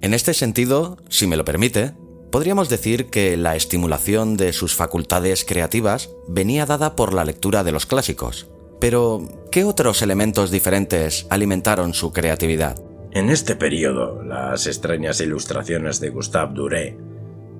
En 0.00 0.14
este 0.14 0.32
sentido, 0.32 0.96
si 1.10 1.26
me 1.26 1.36
lo 1.36 1.44
permite, 1.44 1.92
podríamos 2.34 2.68
decir 2.68 3.10
que 3.10 3.36
la 3.36 3.54
estimulación 3.54 4.36
de 4.36 4.52
sus 4.52 4.74
facultades 4.74 5.44
creativas 5.44 6.10
venía 6.26 6.66
dada 6.66 6.96
por 6.96 7.14
la 7.14 7.24
lectura 7.24 7.62
de 7.62 7.70
los 7.70 7.86
clásicos. 7.86 8.50
Pero, 8.80 9.22
¿qué 9.52 9.62
otros 9.62 10.02
elementos 10.02 10.50
diferentes 10.50 11.28
alimentaron 11.30 11.94
su 11.94 12.12
creatividad? 12.12 12.74
En 13.12 13.30
este 13.30 13.54
periodo, 13.54 14.20
las 14.24 14.66
extrañas 14.66 15.20
ilustraciones 15.20 16.00
de 16.00 16.10
Gustave 16.10 16.54
Duré 16.54 16.96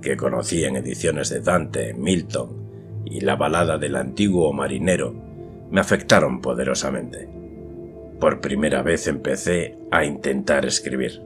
que 0.02 0.16
conocí 0.16 0.64
en 0.64 0.74
ediciones 0.74 1.28
de 1.28 1.40
Dante, 1.40 1.94
Milton 1.94 3.04
y 3.04 3.20
la 3.20 3.36
balada 3.36 3.78
del 3.78 3.94
antiguo 3.94 4.52
marinero, 4.52 5.14
me 5.70 5.80
afectaron 5.80 6.40
poderosamente. 6.40 7.28
Por 8.18 8.40
primera 8.40 8.82
vez 8.82 9.06
empecé 9.06 9.78
a 9.92 10.04
intentar 10.04 10.66
escribir. 10.66 11.22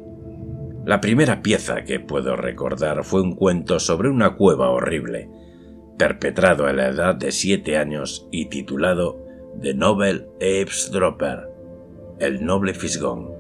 La 0.85 1.01
primera 1.01 1.43
pieza 1.43 1.85
que 1.85 2.01
puedo 2.01 2.37
recordar 2.37 3.05
fue 3.05 3.23
un 3.23 3.35
cuento 3.35 3.79
sobre 3.79 4.09
una 4.09 4.37
cueva 4.37 4.71
horrible, 4.71 5.29
perpetrado 5.99 6.67
a 6.67 6.73
la 6.73 6.89
edad 6.89 7.15
de 7.15 7.33
siete 7.33 7.77
años 7.77 8.29
y 8.31 8.47
titulado 8.47 9.25
The 9.61 9.75
Noble 9.75 10.27
Dropper, 10.91 11.49
el 12.21 12.45
noble 12.45 12.75
fisgón. 12.75 13.31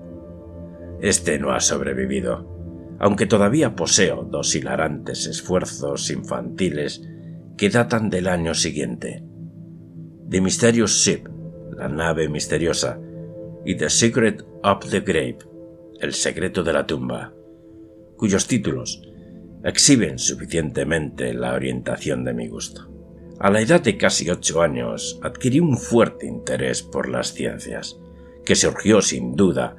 Este 1.00 1.38
no 1.38 1.52
ha 1.52 1.60
sobrevivido 1.60 2.58
aunque 2.98 3.26
todavía 3.26 3.76
poseo 3.76 4.24
dos 4.24 4.54
hilarantes 4.54 5.26
esfuerzos 5.26 6.10
infantiles 6.10 7.02
que 7.56 7.70
datan 7.70 8.10
del 8.10 8.28
año 8.28 8.54
siguiente. 8.54 9.22
The 10.28 10.40
Mysterious 10.40 10.92
Ship, 11.04 11.26
la 11.76 11.88
nave 11.88 12.28
misteriosa, 12.28 13.00
y 13.64 13.76
The 13.76 13.88
Secret 13.88 14.44
of 14.62 14.90
the 14.90 15.00
Grave, 15.00 15.38
el 16.00 16.14
secreto 16.14 16.62
de 16.62 16.72
la 16.72 16.86
tumba, 16.86 17.32
cuyos 18.16 18.46
títulos 18.46 19.02
exhiben 19.64 20.18
suficientemente 20.18 21.34
la 21.34 21.54
orientación 21.54 22.24
de 22.24 22.34
mi 22.34 22.48
gusto. 22.48 22.88
A 23.40 23.50
la 23.50 23.60
edad 23.60 23.80
de 23.80 23.96
casi 23.96 24.28
ocho 24.30 24.62
años 24.62 25.20
adquirí 25.22 25.60
un 25.60 25.76
fuerte 25.76 26.26
interés 26.26 26.82
por 26.82 27.08
las 27.08 27.32
ciencias, 27.32 27.98
que 28.44 28.54
surgió 28.54 29.00
sin 29.00 29.36
duda 29.36 29.76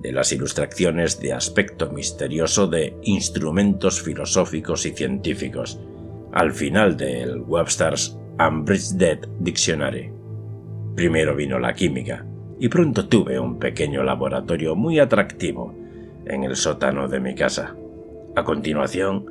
de 0.00 0.12
las 0.12 0.32
ilustraciones 0.32 1.20
de 1.20 1.32
aspecto 1.32 1.90
misterioso 1.90 2.66
de 2.66 2.96
instrumentos 3.02 4.00
filosóficos 4.00 4.86
y 4.86 4.92
científicos, 4.92 5.80
al 6.32 6.52
final 6.52 6.96
del 6.96 7.40
Webster's 7.40 8.16
Unbridged 8.38 9.28
Dictionary. 9.40 10.12
Primero 10.94 11.34
vino 11.34 11.58
la 11.58 11.74
química, 11.74 12.24
y 12.60 12.68
pronto 12.68 13.08
tuve 13.08 13.38
un 13.38 13.58
pequeño 13.58 14.02
laboratorio 14.02 14.74
muy 14.74 14.98
atractivo 14.98 15.74
en 16.26 16.44
el 16.44 16.56
sótano 16.56 17.08
de 17.08 17.20
mi 17.20 17.34
casa. 17.34 17.74
A 18.36 18.44
continuación 18.44 19.26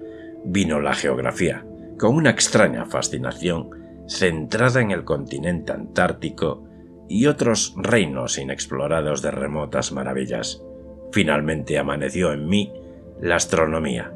vino 0.46 0.80
la 0.80 0.94
geografía, 0.94 1.66
con 1.98 2.16
una 2.16 2.30
extraña 2.30 2.86
fascinación 2.86 3.70
centrada 4.08 4.82
en 4.82 4.92
el 4.92 5.04
continente 5.04 5.74
antártico 5.74 6.64
y 7.10 7.26
otros 7.26 7.74
reinos 7.78 8.38
inexplorados 8.38 9.22
de 9.22 9.32
remotas 9.32 9.92
maravillas. 9.92 10.62
Finalmente 11.12 11.78
amaneció 11.78 12.34
en 12.34 12.48
mí 12.48 12.72
la 13.22 13.36
astronomía 13.36 14.14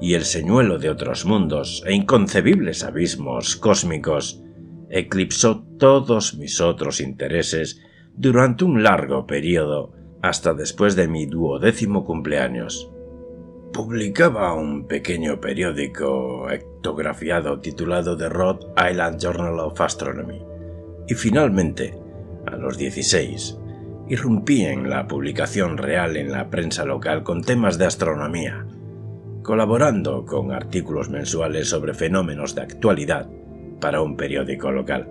y 0.00 0.14
el 0.14 0.24
señuelo 0.24 0.78
de 0.78 0.90
otros 0.90 1.24
mundos 1.24 1.82
e 1.86 1.94
inconcebibles 1.94 2.82
abismos 2.84 3.56
cósmicos 3.56 4.42
eclipsó 4.90 5.64
todos 5.78 6.34
mis 6.34 6.60
otros 6.60 7.00
intereses 7.00 7.80
durante 8.16 8.64
un 8.64 8.82
largo 8.82 9.26
periodo 9.26 9.92
hasta 10.22 10.54
después 10.54 10.94
de 10.94 11.08
mi 11.08 11.26
duodécimo 11.26 12.04
cumpleaños. 12.04 12.90
Publicaba 13.72 14.54
un 14.54 14.86
pequeño 14.86 15.40
periódico 15.40 16.48
ectografiado 16.48 17.58
titulado 17.58 18.16
The 18.16 18.28
Rhode 18.28 18.66
Island 18.90 19.20
Journal 19.20 19.58
of 19.58 19.80
Astronomy 19.80 20.40
y 21.08 21.14
finalmente, 21.14 21.98
a 22.46 22.56
los 22.56 22.78
16, 22.78 23.58
irrumpí 24.08 24.64
en 24.64 24.88
la 24.88 25.08
publicación 25.08 25.76
real 25.76 26.16
en 26.16 26.30
la 26.30 26.50
prensa 26.50 26.84
local 26.84 27.24
con 27.24 27.42
temas 27.42 27.78
de 27.78 27.86
astronomía, 27.86 28.64
colaborando 29.42 30.24
con 30.24 30.52
artículos 30.52 31.10
mensuales 31.10 31.68
sobre 31.68 31.94
fenómenos 31.94 32.54
de 32.54 32.62
actualidad 32.62 33.28
para 33.80 34.02
un 34.02 34.16
periódico 34.16 34.70
local 34.70 35.08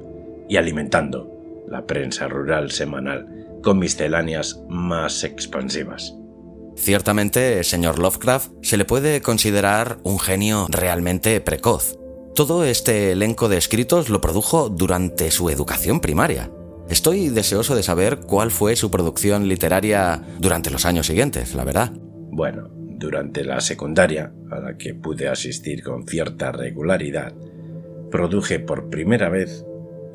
y 0.47 0.55
alimentando 0.55 1.32
la 1.67 1.85
prensa 1.85 2.27
rural 2.27 2.71
semanal 2.71 3.27
con 3.63 3.79
misceláneas 3.79 4.61
más 4.69 5.23
expansivas. 5.23 6.15
Ciertamente, 6.75 7.63
señor 7.63 7.99
Lovecraft, 7.99 8.51
se 8.61 8.77
le 8.77 8.85
puede 8.85 9.21
considerar 9.21 9.99
un 10.03 10.19
genio 10.19 10.67
realmente 10.69 11.39
precoz. 11.39 11.97
Todo 12.35 12.63
este 12.65 13.11
elenco 13.11 13.47
de 13.47 13.57
escritos 13.57 14.09
lo 14.09 14.21
produjo 14.21 14.69
durante 14.69 15.29
su 15.29 15.49
educación 15.49 15.99
primaria. 15.99 16.49
Estoy 16.89 17.29
deseoso 17.29 17.75
de 17.75 17.83
saber 17.83 18.21
cuál 18.21 18.51
fue 18.51 18.75
su 18.75 18.91
producción 18.91 19.47
literaria 19.47 20.21
durante 20.39 20.71
los 20.71 20.85
años 20.85 21.07
siguientes, 21.07 21.53
la 21.53 21.63
verdad. 21.63 21.91
Bueno, 21.95 22.69
durante 22.71 23.43
la 23.43 23.61
secundaria, 23.61 24.33
a 24.51 24.59
la 24.59 24.77
que 24.77 24.95
pude 24.95 25.27
asistir 25.27 25.83
con 25.83 26.07
cierta 26.07 26.51
regularidad, 26.51 27.33
produje 28.09 28.59
por 28.59 28.89
primera 28.89 29.29
vez 29.29 29.65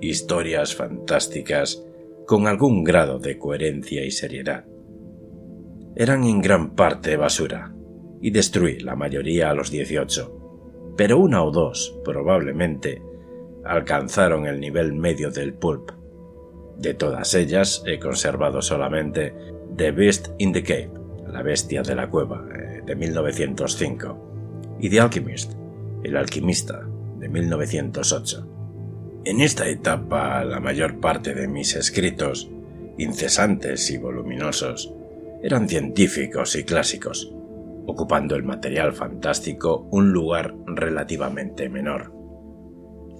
historias 0.00 0.74
fantásticas 0.74 1.84
con 2.26 2.46
algún 2.46 2.84
grado 2.84 3.18
de 3.18 3.38
coherencia 3.38 4.04
y 4.04 4.10
seriedad. 4.10 4.64
Eran 5.96 6.24
en 6.24 6.40
gran 6.40 6.74
parte 6.74 7.16
basura, 7.16 7.74
y 8.20 8.30
destruí 8.30 8.80
la 8.80 8.96
mayoría 8.96 9.50
a 9.50 9.54
los 9.54 9.70
18, 9.70 10.94
pero 10.96 11.18
una 11.18 11.42
o 11.42 11.50
dos, 11.50 11.98
probablemente, 12.04 13.02
alcanzaron 13.64 14.46
el 14.46 14.60
nivel 14.60 14.92
medio 14.92 15.30
del 15.30 15.54
pulp. 15.54 15.92
De 16.76 16.94
todas 16.94 17.34
ellas 17.34 17.82
he 17.86 17.98
conservado 17.98 18.62
solamente 18.62 19.34
The 19.76 19.92
Beast 19.92 20.28
in 20.38 20.52
the 20.52 20.62
Cave, 20.62 20.90
La 21.32 21.42
Bestia 21.42 21.82
de 21.82 21.94
la 21.94 22.08
Cueva, 22.08 22.46
eh, 22.54 22.82
de 22.84 22.96
1905, 22.96 24.76
y 24.80 24.90
The 24.90 25.00
Alchemist, 25.00 25.52
El 26.02 26.16
Alquimista, 26.16 26.86
de 27.18 27.28
1908. 27.28 28.57
En 29.28 29.42
esta 29.42 29.68
etapa 29.68 30.42
la 30.42 30.58
mayor 30.58 31.00
parte 31.00 31.34
de 31.34 31.48
mis 31.48 31.76
escritos, 31.76 32.48
incesantes 32.96 33.90
y 33.90 33.98
voluminosos, 33.98 34.90
eran 35.42 35.68
científicos 35.68 36.56
y 36.56 36.64
clásicos, 36.64 37.30
ocupando 37.86 38.36
el 38.36 38.42
material 38.42 38.94
fantástico 38.94 39.86
un 39.90 40.12
lugar 40.12 40.54
relativamente 40.64 41.68
menor. 41.68 42.10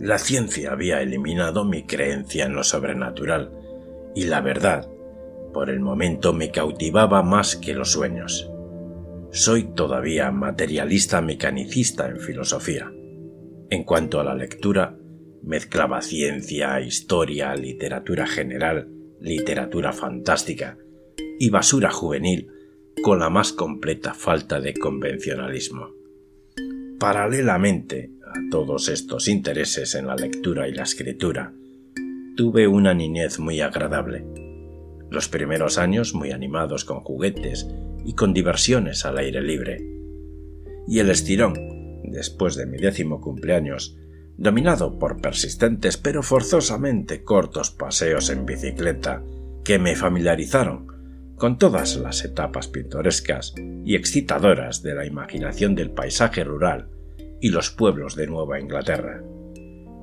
La 0.01 0.17
ciencia 0.17 0.73
había 0.73 1.03
eliminado 1.03 1.67
mi 1.67 1.83
creencia 1.83 2.47
en 2.47 2.55
lo 2.55 2.65
sobrenatural, 2.65 3.53
y 4.15 4.25
la 4.25 4.41
verdad, 4.41 4.89
por 5.53 5.69
el 5.69 5.81
momento, 5.81 6.33
me 6.33 6.51
cautivaba 6.51 7.23
más 7.23 7.55
que 7.55 7.75
los 7.75 7.93
sueños. 7.93 8.51
Soy 9.31 9.65
todavía 9.75 10.31
materialista 10.31 11.21
mecanicista 11.21 12.09
en 12.09 12.19
filosofía. 12.19 12.91
En 13.69 13.85
cuanto 13.85 14.21
a 14.21 14.25
la 14.25 14.35
lectura, 14.35 14.97
Mezclaba 15.43 16.03
ciencia, 16.03 16.81
historia, 16.81 17.55
literatura 17.55 18.27
general, 18.27 18.89
literatura 19.21 19.93
fantástica 19.93 20.79
y 21.39 21.51
basura 21.51 21.91
juvenil 21.91 22.51
con 23.03 23.21
la 23.21 23.31
más 23.31 23.53
completa 23.53 24.15
falta 24.15 24.61
de 24.61 24.75
convencionalismo. 24.75 25.95
Paralelamente 26.99 28.11
a 28.29 28.51
todos 28.51 28.89
estos 28.89 29.29
intereses 29.29 29.95
en 29.95 30.07
la 30.07 30.17
lectura 30.17 30.69
y 30.69 30.73
la 30.73 30.83
escritura, 30.83 31.53
tuve 32.37 32.69
una 32.69 32.95
niñez 32.95 33.39
muy 33.39 33.61
agradable. 33.61 34.25
Los 35.11 35.29
primeros 35.29 35.79
años 35.79 36.15
muy 36.15 36.33
animados 36.33 36.85
con 36.85 37.01
juguetes 37.01 37.67
y 38.05 38.15
con 38.15 38.35
diversiones 38.35 39.05
al 39.05 39.19
aire 39.19 39.43
libre. 39.43 39.79
Y 40.87 40.99
el 40.99 41.11
estirón, 41.11 41.55
después 42.05 42.57
de 42.57 42.67
mi 42.67 42.79
décimo 42.79 43.21
cumpleaños, 43.21 43.97
dominado 44.39 44.99
por 44.99 45.21
persistentes 45.21 45.97
pero 45.97 46.23
forzosamente 46.23 47.25
cortos 47.25 47.71
paseos 47.71 48.31
en 48.31 48.47
bicicleta 48.47 49.23
que 49.65 49.79
me 49.79 49.97
familiarizaron 49.97 51.35
con 51.37 51.59
todas 51.59 51.97
las 51.97 52.25
etapas 52.25 52.69
pintorescas 52.69 53.55
y 53.85 53.97
excitadoras 53.97 54.83
de 54.83 54.95
la 54.95 55.05
imaginación 55.05 55.75
del 55.75 55.91
paisaje 55.91 56.45
rural 56.45 56.89
y 57.41 57.51
los 57.51 57.71
pueblos 57.71 58.17
de 58.17 58.27
Nueva 58.27 58.61
Inglaterra. 58.61 59.23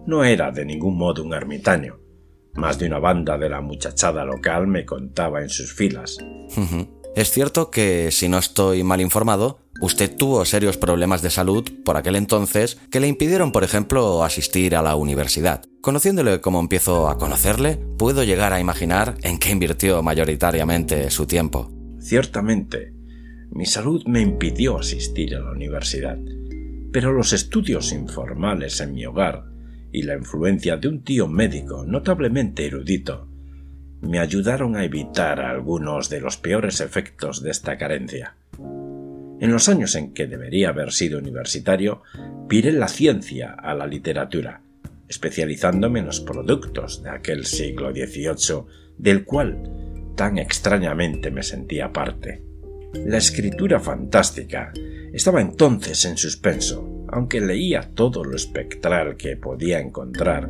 No 0.05 0.23
era 0.23 0.51
de 0.51 0.65
ningún 0.65 0.97
modo 0.97 1.23
un 1.23 1.33
ermitaño. 1.33 1.99
Más 2.53 2.77
de 2.79 2.85
una 2.85 2.99
banda 2.99 3.37
de 3.37 3.49
la 3.49 3.59
muchachada 3.59 4.23
local 4.23 4.67
me 4.67 4.85
contaba 4.85 5.41
en 5.41 5.49
sus 5.49 5.73
filas. 5.73 6.17
Es 7.15 7.31
cierto 7.31 7.69
que, 7.69 8.11
si 8.11 8.29
no 8.29 8.37
estoy 8.37 8.83
mal 8.83 9.01
informado, 9.01 9.59
usted 9.81 10.15
tuvo 10.15 10.45
serios 10.45 10.77
problemas 10.77 11.21
de 11.21 11.29
salud 11.29 11.63
por 11.83 11.97
aquel 11.97 12.15
entonces 12.15 12.77
que 12.89 12.99
le 12.99 13.07
impidieron, 13.07 13.51
por 13.51 13.63
ejemplo, 13.63 14.23
asistir 14.23 14.75
a 14.75 14.81
la 14.81 14.95
universidad. 14.95 15.63
Conociéndole 15.81 16.41
como 16.41 16.59
empiezo 16.59 17.09
a 17.09 17.17
conocerle, 17.17 17.77
puedo 17.97 18.23
llegar 18.23 18.53
a 18.53 18.59
imaginar 18.59 19.15
en 19.21 19.37
qué 19.37 19.51
invirtió 19.51 20.01
mayoritariamente 20.01 21.09
su 21.11 21.25
tiempo. 21.25 21.71
Ciertamente, 21.99 22.93
mi 23.51 23.65
salud 23.65 24.03
me 24.05 24.21
impidió 24.21 24.77
asistir 24.79 25.35
a 25.35 25.39
la 25.39 25.51
universidad, 25.51 26.17
pero 26.91 27.13
los 27.13 27.33
estudios 27.33 27.91
informales 27.91 28.79
en 28.81 28.93
mi 28.93 29.05
hogar 29.05 29.45
y 29.91 30.03
la 30.03 30.15
influencia 30.15 30.77
de 30.77 30.87
un 30.87 31.03
tío 31.03 31.27
médico 31.27 31.85
notablemente 31.85 32.65
erudito 32.65 33.29
me 34.01 34.19
ayudaron 34.19 34.75
a 34.75 34.83
evitar 34.83 35.39
algunos 35.39 36.09
de 36.09 36.21
los 36.21 36.37
peores 36.37 36.81
efectos 36.81 37.41
de 37.41 37.51
esta 37.51 37.77
carencia. 37.77 38.35
En 39.39 39.51
los 39.51 39.69
años 39.69 39.95
en 39.95 40.13
que 40.13 40.27
debería 40.27 40.69
haber 40.69 40.91
sido 40.91 41.19
universitario, 41.19 42.01
piré 42.47 42.71
la 42.71 42.87
ciencia 42.87 43.51
a 43.53 43.73
la 43.73 43.87
literatura, 43.87 44.61
especializándome 45.07 45.99
en 45.99 46.05
los 46.05 46.21
productos 46.21 47.03
de 47.03 47.09
aquel 47.09 47.45
siglo 47.45 47.91
XVIII, 47.91 48.63
del 48.97 49.25
cual 49.25 50.13
tan 50.15 50.37
extrañamente 50.37 51.31
me 51.31 51.43
sentía 51.43 51.91
parte. 51.91 52.41
La 52.93 53.17
escritura 53.17 53.79
fantástica 53.79 54.71
estaba 55.13 55.41
entonces 55.41 56.05
en 56.05 56.17
suspenso, 56.17 57.05
aunque 57.09 57.41
leía 57.41 57.89
todo 57.93 58.23
lo 58.23 58.35
espectral 58.35 59.17
que 59.17 59.35
podía 59.35 59.79
encontrar 59.79 60.49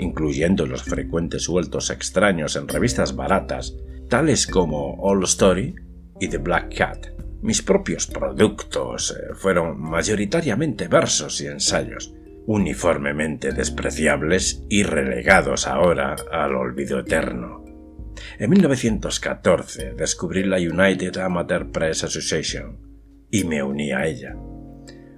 incluyendo 0.00 0.66
los 0.66 0.82
frecuentes 0.82 1.46
vueltos 1.46 1.90
extraños 1.90 2.56
en 2.56 2.68
revistas 2.68 3.14
baratas, 3.14 3.76
tales 4.08 4.46
como 4.46 4.94
All 5.00 5.22
Story 5.24 5.74
y 6.18 6.28
The 6.28 6.38
Black 6.38 6.74
Cat. 6.76 7.06
Mis 7.42 7.62
propios 7.62 8.06
productos 8.06 9.16
eh, 9.16 9.34
fueron 9.34 9.80
mayoritariamente 9.80 10.88
versos 10.88 11.40
y 11.40 11.46
ensayos, 11.46 12.14
uniformemente 12.46 13.52
despreciables 13.52 14.64
y 14.68 14.82
relegados 14.82 15.66
ahora 15.66 16.16
al 16.30 16.54
olvido 16.54 17.00
eterno. 17.00 17.64
En 18.38 18.50
1914 18.50 19.94
descubrí 19.94 20.44
la 20.44 20.58
United 20.58 21.16
Amateur 21.18 21.70
Press 21.70 22.04
Association 22.04 22.78
y 23.30 23.44
me 23.44 23.62
uní 23.62 23.92
a 23.92 24.06
ella 24.06 24.34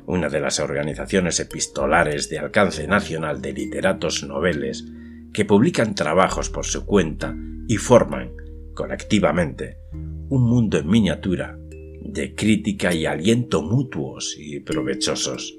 una 0.06 0.28
de 0.28 0.40
las 0.40 0.60
organizaciones 0.60 1.40
epistolares 1.40 2.28
de 2.28 2.38
alcance 2.38 2.86
nacional 2.86 3.40
de 3.40 3.52
literatos 3.52 4.24
noveles 4.24 4.84
que 5.32 5.44
publican 5.44 5.94
trabajos 5.94 6.50
por 6.50 6.66
su 6.66 6.84
cuenta 6.84 7.34
y 7.68 7.76
forman, 7.76 8.32
colectivamente, 8.74 9.78
un 10.28 10.42
mundo 10.42 10.78
en 10.78 10.88
miniatura 10.88 11.56
de 12.04 12.34
crítica 12.34 12.94
y 12.94 13.06
aliento 13.06 13.62
mutuos 13.62 14.36
y 14.38 14.60
provechosos. 14.60 15.58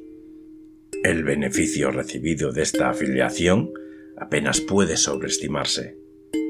El 1.04 1.24
beneficio 1.24 1.92
recibido 1.92 2.52
de 2.52 2.62
esta 2.64 2.90
afiliación 2.90 3.72
apenas 4.18 4.62
puede 4.62 4.98
sobreestimarse, 4.98 5.98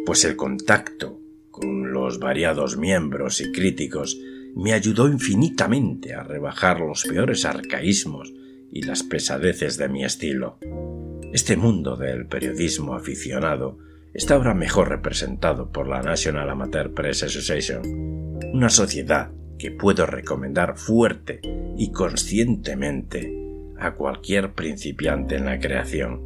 pues 0.06 0.26
el 0.26 0.36
contacto 0.36 1.20
con 1.50 1.94
los 1.94 2.20
variados 2.20 2.78
miembros 2.78 3.40
y 3.42 3.52
críticos 3.52 4.20
me 4.56 4.74
ayudó 4.74 5.08
infinitamente 5.08 6.14
a 6.14 6.24
rebajar 6.24 6.80
los 6.80 7.04
peores 7.04 7.46
arcaísmos 7.46 8.34
y 8.72 8.84
las 8.84 9.04
pesadeces 9.04 9.78
de 9.78 9.90
mi 9.90 10.04
estilo. 10.04 10.58
Este 11.32 11.56
mundo 11.56 11.96
del 11.96 12.28
periodismo 12.28 12.96
aficionado 12.96 13.80
está 14.14 14.36
ahora 14.36 14.54
mejor 14.54 14.90
representado 14.90 15.72
por 15.72 15.88
la 15.88 16.02
National 16.02 16.50
Amateur 16.50 16.94
Press 16.94 17.24
Association, 17.24 17.82
una 18.54 18.70
sociedad 18.70 19.32
que 19.64 19.72
puedo 19.72 20.06
recomendar 20.06 20.78
fuerte 20.78 21.40
y 21.78 21.94
conscientemente 21.94 23.34
a 23.80 23.96
cualquier 23.96 24.52
principiante 24.52 25.38
en 25.38 25.46
la 25.46 25.58
creación. 25.58 26.20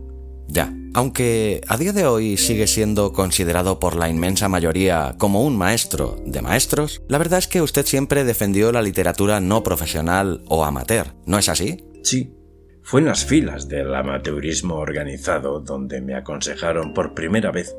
Ya, 0.47 0.73
aunque 0.95 1.61
a 1.67 1.77
día 1.77 1.93
de 1.93 2.07
hoy 2.07 2.37
sigue 2.37 2.65
siendo 2.65 3.13
considerado 3.13 3.79
por 3.79 3.95
la 3.95 4.09
inmensa 4.09 4.49
mayoría 4.49 5.13
como 5.19 5.43
un 5.43 5.55
maestro 5.55 6.19
de 6.25 6.41
maestros, 6.41 7.03
la 7.07 7.19
verdad 7.19 7.37
es 7.37 7.47
que 7.47 7.61
usted 7.61 7.85
siempre 7.85 8.23
defendió 8.23 8.71
la 8.71 8.81
literatura 8.81 9.39
no 9.39 9.61
profesional 9.61 10.41
o 10.47 10.65
amateur, 10.65 11.13
¿no 11.27 11.37
es 11.37 11.47
así? 11.47 11.85
Sí. 12.01 12.33
Fue 12.81 13.01
en 13.01 13.05
las 13.05 13.23
filas 13.23 13.67
del 13.67 13.93
amateurismo 13.93 14.77
organizado 14.77 15.59
donde 15.59 16.01
me 16.01 16.15
aconsejaron 16.15 16.95
por 16.95 17.13
primera 17.13 17.51
vez 17.51 17.75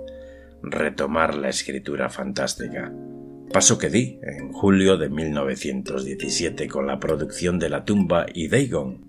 retomar 0.63 1.35
la 1.35 1.49
escritura 1.49 2.11
fantástica. 2.11 2.93
Paso 3.53 3.79
que 3.79 3.89
di 3.89 4.19
en 4.23 4.53
julio 4.53 4.99
de 4.99 5.09
1917 5.09 6.69
con 6.69 6.87
la 6.87 7.01
producción 7.01 7.59
de 7.59 7.71
La 7.71 7.85
tumba 7.85 8.27
y 8.33 8.49
Dagon, 8.49 9.07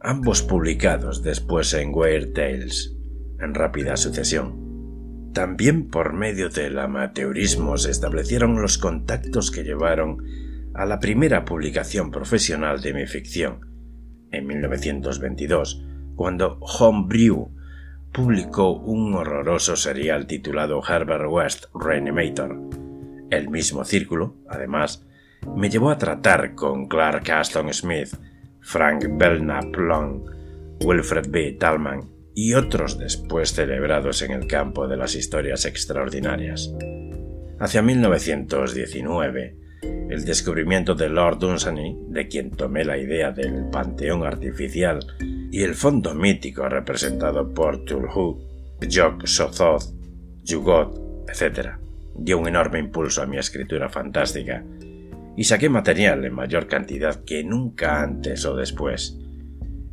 ambos 0.00 0.42
publicados 0.42 1.22
después 1.22 1.74
en 1.74 1.94
Weird 1.94 2.32
Tales 2.32 2.96
en 3.38 3.54
rápida 3.54 3.96
sucesión. 3.96 5.30
También 5.34 5.88
por 5.88 6.14
medio 6.14 6.48
del 6.48 6.78
amateurismo 6.78 7.76
se 7.76 7.90
establecieron 7.90 8.60
los 8.60 8.78
contactos 8.78 9.50
que 9.50 9.62
llevaron 9.62 10.24
a 10.74 10.86
la 10.86 10.98
primera 10.98 11.44
publicación 11.44 12.10
profesional 12.10 12.80
de 12.80 12.94
mi 12.94 13.06
ficción, 13.06 13.60
en 14.30 14.46
1922, 14.46 15.84
cuando 16.16 16.58
Homebrew 16.60 17.50
publicó 18.12 18.72
un 18.72 19.14
horroroso 19.14 19.76
serial 19.76 20.26
titulado 20.26 20.82
Herbert 20.86 21.26
West 21.28 21.64
Reanimator. 21.74 22.81
El 23.32 23.48
mismo 23.48 23.82
círculo, 23.86 24.36
además, 24.46 25.06
me 25.56 25.70
llevó 25.70 25.88
a 25.88 25.96
tratar 25.96 26.54
con 26.54 26.86
Clark 26.86 27.30
Aston 27.30 27.72
Smith, 27.72 28.10
Frank 28.60 29.06
Belknap 29.16 29.74
Long, 29.74 30.20
Wilfred 30.84 31.30
B. 31.30 31.52
Talman 31.52 32.10
y 32.34 32.52
otros 32.52 32.98
después 32.98 33.52
celebrados 33.52 34.20
en 34.20 34.32
el 34.32 34.46
campo 34.46 34.86
de 34.86 34.98
las 34.98 35.14
historias 35.14 35.64
extraordinarias. 35.64 36.74
Hacia 37.58 37.80
1919, 37.80 39.56
el 40.10 40.24
descubrimiento 40.26 40.94
de 40.94 41.08
Lord 41.08 41.38
Dunsany, 41.38 41.96
de 42.10 42.28
quien 42.28 42.50
tomé 42.50 42.84
la 42.84 42.98
idea 42.98 43.32
del 43.32 43.70
panteón 43.70 44.26
artificial, 44.26 45.00
y 45.50 45.62
el 45.62 45.74
fondo 45.74 46.14
mítico 46.14 46.68
representado 46.68 47.54
por 47.54 47.82
Tulhu, 47.86 48.76
Jock 48.92 49.24
Sothoth, 49.24 49.84
Jugot, 50.46 51.30
etc., 51.30 51.81
dio 52.14 52.38
un 52.38 52.48
enorme 52.48 52.78
impulso 52.78 53.22
a 53.22 53.26
mi 53.26 53.38
escritura 53.38 53.88
fantástica, 53.88 54.64
y 55.36 55.44
saqué 55.44 55.68
material 55.68 56.24
en 56.24 56.34
mayor 56.34 56.66
cantidad 56.66 57.24
que 57.24 57.42
nunca 57.42 58.02
antes 58.02 58.44
o 58.44 58.54
después. 58.54 59.18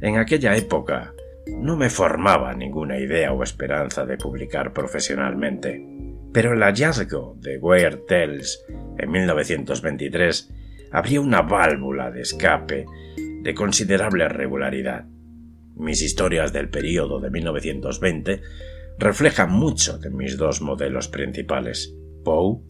En 0.01 0.17
aquella 0.17 0.55
época, 0.55 1.13
no 1.58 1.75
me 1.77 1.89
formaba 1.89 2.53
ninguna 2.53 2.99
idea 2.99 3.32
o 3.32 3.43
esperanza 3.43 4.05
de 4.05 4.17
publicar 4.17 4.73
profesionalmente, 4.73 5.86
pero 6.32 6.53
el 6.53 6.62
hallazgo 6.62 7.38
de 7.39 7.58
Weird 7.58 8.05
Tales 8.05 8.63
en 8.97 9.12
1923 9.12 10.53
abrió 10.91 11.21
una 11.21 11.41
válvula 11.41 12.12
de 12.12 12.21
escape 12.21 12.86
de 13.41 13.53
considerable 13.53 14.27
regularidad. 14.27 15.05
Mis 15.75 16.01
historias 16.01 16.51
del 16.51 16.69
período 16.69 17.19
de 17.19 17.29
1920 17.29 18.41
reflejan 18.97 19.51
mucho 19.51 19.97
de 19.97 20.10
mis 20.10 20.38
dos 20.38 20.62
modelos 20.62 21.08
principales, 21.08 21.95
Poe 22.23 22.62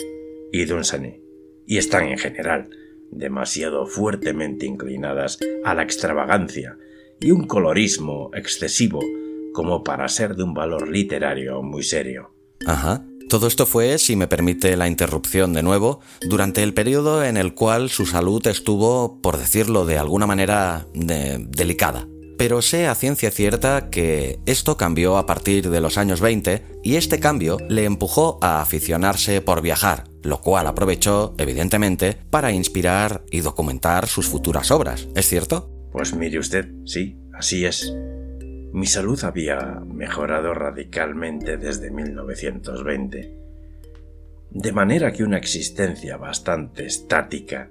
y 0.51 0.65
Dunsany, 0.65 1.21
y 1.65 1.77
están 1.77 2.07
en 2.07 2.17
general 2.17 2.69
demasiado 3.12 3.85
fuertemente 3.85 4.65
inclinadas 4.65 5.39
a 5.63 5.73
la 5.73 5.83
extravagancia 5.83 6.77
y 7.19 7.31
un 7.31 7.47
colorismo 7.47 8.31
excesivo 8.33 8.99
como 9.53 9.83
para 9.83 10.07
ser 10.07 10.35
de 10.35 10.43
un 10.43 10.53
valor 10.53 10.88
literario 10.88 11.62
muy 11.62 11.83
serio. 11.83 12.31
Ajá. 12.65 13.05
Todo 13.29 13.45
esto 13.45 13.67
fue, 13.67 13.99
si 13.99 14.15
me 14.15 14.27
permite 14.27 14.75
la 14.75 14.88
interrupción 14.88 15.53
de 15.53 15.62
nuevo, 15.62 15.99
durante 16.27 16.63
el 16.63 16.73
periodo 16.73 17.23
en 17.23 17.38
el 17.38 17.53
cual 17.53 17.91
su 17.91 18.07
salud 18.07 18.45
estuvo, 18.47 19.21
por 19.21 19.38
decirlo 19.38 19.85
de 19.85 19.99
alguna 19.99 20.25
manera, 20.25 20.88
delicada. 20.93 22.07
Pero 22.39 22.62
sé 22.62 22.88
a 22.88 22.95
ciencia 22.95 23.32
cierta 23.32 23.89
que 23.89 24.39
esto 24.45 24.78
cambió 24.78 25.17
a 25.17 25.25
partir 25.25 25.69
de 25.69 25.82
los 25.82 25.97
años 25.97 26.21
20 26.21 26.63
y 26.86 26.95
este 26.95 27.19
cambio 27.19 27.58
le 27.67 27.84
empujó 27.84 28.39
a 28.41 28.62
aficionarse 28.62 29.41
por 29.41 29.62
viajar, 29.62 30.06
lo 30.23 30.39
cual 30.39 30.67
aprovechó, 30.67 31.36
evidentemente, 31.38 32.15
para 32.30 32.54
inspirar 32.54 33.23
y 33.30 33.41
documentar 33.41 34.08
sus 34.08 34.30
futuras 34.30 34.71
obras. 34.71 35.10
¿Es 35.17 35.28
cierto? 35.28 35.69
Pues 35.91 36.15
mire 36.15 36.39
usted, 36.39 36.69
sí, 36.86 37.19
así 37.34 37.65
es. 37.65 37.93
Mi 38.71 38.86
salud 38.86 39.21
había 39.25 39.82
mejorado 39.86 40.54
radicalmente 40.54 41.58
desde 41.58 41.91
1920, 41.91 43.36
de 44.52 44.71
manera 44.71 45.12
que 45.12 45.25
una 45.25 45.38
existencia 45.38 46.15
bastante 46.15 46.86
estática 46.86 47.69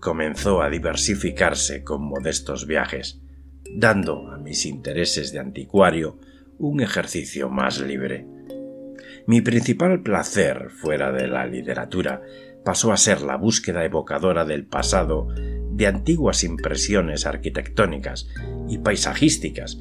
comenzó 0.00 0.62
a 0.62 0.70
diversificarse 0.70 1.84
con 1.84 2.02
modestos 2.02 2.66
viajes, 2.66 3.20
dando 3.74 4.30
a 4.30 4.38
mis 4.38 4.66
intereses 4.66 5.32
de 5.32 5.38
anticuario 5.38 6.18
un 6.58 6.80
ejercicio 6.80 7.48
más 7.48 7.80
libre. 7.80 8.26
Mi 9.26 9.40
principal 9.40 10.02
placer 10.02 10.70
fuera 10.70 11.12
de 11.12 11.26
la 11.26 11.46
literatura 11.46 12.22
pasó 12.64 12.92
a 12.92 12.96
ser 12.96 13.22
la 13.22 13.36
búsqueda 13.36 13.84
evocadora 13.84 14.44
del 14.44 14.66
pasado 14.66 15.28
de 15.70 15.86
antiguas 15.86 16.42
impresiones 16.44 17.26
arquitectónicas 17.26 18.28
y 18.68 18.78
paisajísticas 18.78 19.78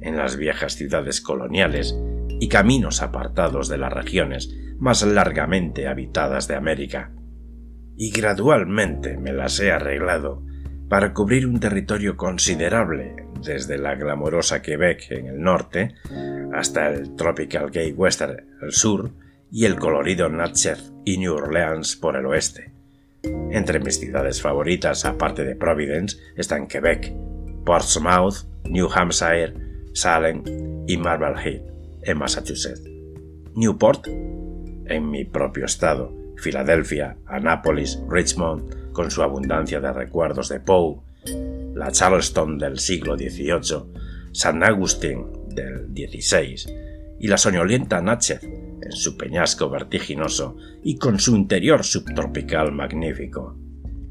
en 0.00 0.16
las 0.16 0.36
viejas 0.36 0.74
ciudades 0.74 1.20
coloniales 1.20 1.96
y 2.40 2.48
caminos 2.48 3.02
apartados 3.02 3.68
de 3.68 3.78
las 3.78 3.92
regiones 3.92 4.54
más 4.78 5.02
largamente 5.02 5.86
habitadas 5.86 6.48
de 6.48 6.56
América. 6.56 7.12
Y 7.96 8.10
gradualmente 8.10 9.16
me 9.16 9.32
las 9.32 9.60
he 9.60 9.70
arreglado 9.70 10.44
para 10.88 11.12
cubrir 11.12 11.46
un 11.46 11.60
territorio 11.60 12.16
considerable 12.16 13.23
desde 13.40 13.78
la 13.78 13.94
glamorosa 13.94 14.62
Quebec 14.62 15.10
en 15.10 15.26
el 15.26 15.40
norte 15.40 15.94
hasta 16.52 16.88
el 16.88 17.14
Tropical 17.16 17.70
Gay 17.70 17.92
Western 17.92 18.58
al 18.62 18.72
sur 18.72 19.10
y 19.50 19.66
el 19.66 19.76
colorido 19.76 20.28
Natchez 20.28 20.92
y 21.04 21.18
New 21.18 21.34
Orleans 21.34 21.96
por 21.96 22.16
el 22.16 22.26
oeste. 22.26 22.72
Entre 23.50 23.78
mis 23.80 23.98
ciudades 23.98 24.42
favoritas, 24.42 25.04
aparte 25.04 25.44
de 25.44 25.56
Providence, 25.56 26.16
están 26.36 26.66
Quebec, 26.66 27.12
Portsmouth, 27.64 28.46
New 28.64 28.88
Hampshire, 28.92 29.54
Salem 29.92 30.42
y 30.86 30.96
Marblehead, 30.96 31.62
en 32.02 32.18
Massachusetts. 32.18 32.82
Newport, 33.54 34.06
en 34.08 35.10
mi 35.10 35.24
propio 35.24 35.64
estado, 35.64 36.12
Filadelfia, 36.36 37.16
Annapolis, 37.26 38.00
Richmond, 38.08 38.92
con 38.92 39.10
su 39.10 39.22
abundancia 39.22 39.80
de 39.80 39.92
recuerdos 39.92 40.48
de 40.48 40.60
Poe, 40.60 41.00
la 41.74 41.90
Charleston 41.90 42.58
del 42.58 42.78
siglo 42.78 43.16
XVIII, 43.16 44.30
San 44.32 44.62
Agustín 44.62 45.26
del 45.48 45.88
XVI 45.88 46.72
y 47.18 47.26
la 47.26 47.36
soñolienta 47.36 48.00
Natchez 48.00 48.42
en 48.42 48.92
su 48.92 49.16
peñasco 49.16 49.70
vertiginoso 49.70 50.56
y 50.82 50.96
con 50.98 51.18
su 51.18 51.36
interior 51.36 51.84
subtropical 51.84 52.72
magnífico. 52.72 53.56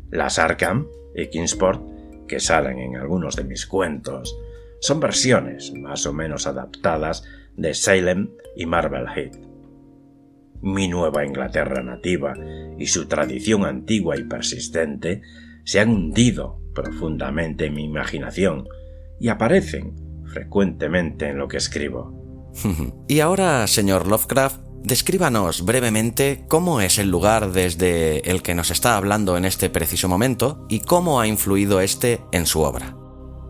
Las 0.09 0.39
Arkham 0.39 0.87
y 1.15 1.27
Kingsport, 1.27 1.81
que 2.27 2.39
salen 2.39 2.79
en 2.79 2.97
algunos 2.97 3.35
de 3.35 3.43
mis 3.43 3.65
cuentos, 3.65 4.37
son 4.79 4.99
versiones 4.99 5.73
más 5.73 6.05
o 6.05 6.13
menos 6.13 6.47
adaptadas 6.47 7.23
de 7.55 7.73
Salem 7.73 8.31
y 8.55 8.65
Marblehead. 8.65 9.31
Mi 10.61 10.87
Nueva 10.87 11.25
Inglaterra 11.25 11.83
nativa 11.83 12.33
y 12.77 12.87
su 12.87 13.07
tradición 13.07 13.65
antigua 13.65 14.17
y 14.17 14.23
persistente 14.23 15.21
se 15.65 15.79
han 15.79 15.89
hundido 15.89 16.62
profundamente 16.73 17.65
en 17.67 17.75
mi 17.75 17.85
imaginación 17.85 18.67
y 19.19 19.29
aparecen 19.29 19.95
frecuentemente 20.25 21.29
en 21.29 21.37
lo 21.37 21.47
que 21.47 21.57
escribo. 21.57 22.51
y 23.07 23.19
ahora, 23.19 23.65
señor 23.67 24.07
Lovecraft, 24.07 24.59
descríbanos 24.83 25.65
brevemente 25.65 26.45
cómo 26.47 26.81
es 26.81 26.99
el 26.99 27.09
lugar 27.09 27.51
desde 27.51 28.29
el 28.29 28.41
que 28.41 28.55
nos 28.55 28.69
está 28.69 28.97
hablando 28.97 29.37
en 29.37 29.45
este 29.45 29.69
preciso 29.69 30.09
momento 30.09 30.65
y 30.69 30.81
cómo 30.81 31.19
ha 31.19 31.27
influido 31.27 31.79
este 31.79 32.21
en 32.31 32.45
su 32.45 32.61
obra. 32.61 32.95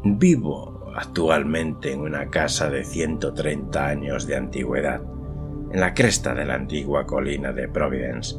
Vivo 0.03 0.91
actualmente 0.95 1.91
en 1.91 2.01
una 2.01 2.29
casa 2.29 2.69
de 2.69 2.83
130 2.83 3.87
años 3.87 4.27
de 4.27 4.35
antigüedad, 4.35 5.01
en 5.71 5.79
la 5.79 5.93
cresta 5.93 6.35
de 6.35 6.45
la 6.45 6.55
antigua 6.55 7.05
colina 7.05 7.51
de 7.51 7.67
Providence, 7.67 8.35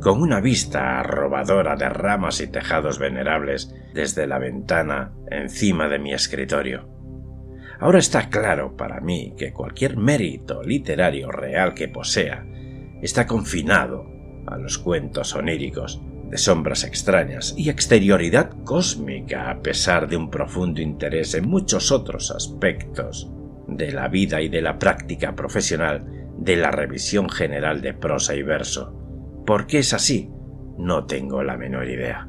con 0.00 0.22
una 0.22 0.40
vista 0.40 1.00
arrobadora 1.00 1.74
de 1.74 1.88
ramas 1.88 2.40
y 2.40 2.46
tejados 2.46 3.00
venerables 3.00 3.74
desde 3.94 4.26
la 4.26 4.38
ventana 4.38 5.12
encima 5.30 5.88
de 5.88 5.98
mi 5.98 6.12
escritorio. 6.12 6.88
Ahora 7.80 7.98
está 7.98 8.28
claro 8.28 8.76
para 8.76 9.00
mí 9.00 9.34
que 9.36 9.52
cualquier 9.52 9.96
mérito 9.96 10.62
literario 10.62 11.30
real 11.30 11.74
que 11.74 11.88
posea 11.88 12.44
está 13.02 13.26
confinado 13.26 14.04
a 14.46 14.58
los 14.58 14.78
cuentos 14.78 15.34
oníricos 15.34 16.00
de 16.28 16.38
sombras 16.38 16.84
extrañas 16.84 17.54
y 17.56 17.70
exterioridad 17.70 18.50
cósmica 18.64 19.50
a 19.50 19.62
pesar 19.62 20.08
de 20.08 20.16
un 20.16 20.30
profundo 20.30 20.80
interés 20.80 21.34
en 21.34 21.48
muchos 21.48 21.90
otros 21.92 22.30
aspectos 22.30 23.30
de 23.66 23.92
la 23.92 24.08
vida 24.08 24.42
y 24.42 24.48
de 24.48 24.60
la 24.60 24.78
práctica 24.78 25.34
profesional 25.34 26.04
de 26.38 26.56
la 26.56 26.70
revisión 26.70 27.28
general 27.28 27.80
de 27.80 27.94
prosa 27.94 28.34
y 28.34 28.42
verso. 28.42 28.94
¿Por 29.46 29.66
qué 29.66 29.78
es 29.78 29.92
así? 29.92 30.30
No 30.76 31.06
tengo 31.06 31.42
la 31.42 31.56
menor 31.56 31.88
idea. 31.88 32.28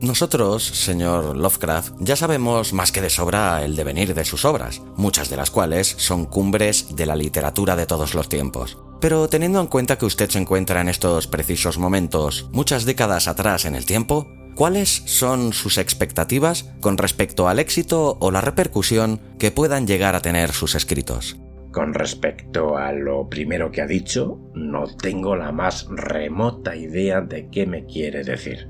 Nosotros, 0.00 0.62
señor 0.62 1.36
Lovecraft, 1.36 1.94
ya 2.00 2.16
sabemos 2.16 2.72
más 2.72 2.92
que 2.92 3.00
de 3.00 3.10
sobra 3.10 3.64
el 3.64 3.76
devenir 3.76 4.14
de 4.14 4.24
sus 4.24 4.44
obras, 4.44 4.82
muchas 4.96 5.30
de 5.30 5.36
las 5.36 5.50
cuales 5.50 5.94
son 5.98 6.26
cumbres 6.26 6.96
de 6.96 7.06
la 7.06 7.16
literatura 7.16 7.76
de 7.76 7.86
todos 7.86 8.14
los 8.14 8.28
tiempos. 8.28 8.76
Pero 9.00 9.28
teniendo 9.28 9.60
en 9.60 9.66
cuenta 9.66 9.96
que 9.96 10.06
usted 10.06 10.28
se 10.28 10.38
encuentra 10.38 10.80
en 10.80 10.88
estos 10.88 11.26
precisos 11.26 11.78
momentos, 11.78 12.48
muchas 12.52 12.84
décadas 12.84 13.28
atrás 13.28 13.64
en 13.64 13.76
el 13.76 13.86
tiempo, 13.86 14.26
¿cuáles 14.54 15.02
son 15.06 15.52
sus 15.52 15.78
expectativas 15.78 16.70
con 16.80 16.98
respecto 16.98 17.48
al 17.48 17.58
éxito 17.58 18.18
o 18.20 18.30
la 18.30 18.40
repercusión 18.40 19.20
que 19.38 19.50
puedan 19.50 19.86
llegar 19.86 20.14
a 20.14 20.22
tener 20.22 20.52
sus 20.52 20.74
escritos? 20.74 21.36
Con 21.70 21.92
respecto 21.92 22.76
a 22.76 22.92
lo 22.92 23.28
primero 23.28 23.72
que 23.72 23.82
ha 23.82 23.86
dicho, 23.86 24.38
no 24.54 24.84
tengo 24.86 25.34
la 25.34 25.50
más 25.50 25.88
remota 25.90 26.76
idea 26.76 27.20
de 27.20 27.48
qué 27.48 27.66
me 27.66 27.84
quiere 27.84 28.22
decir. 28.22 28.68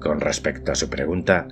Con 0.00 0.20
respecto 0.20 0.72
a 0.72 0.74
su 0.74 0.88
pregunta, 0.88 1.46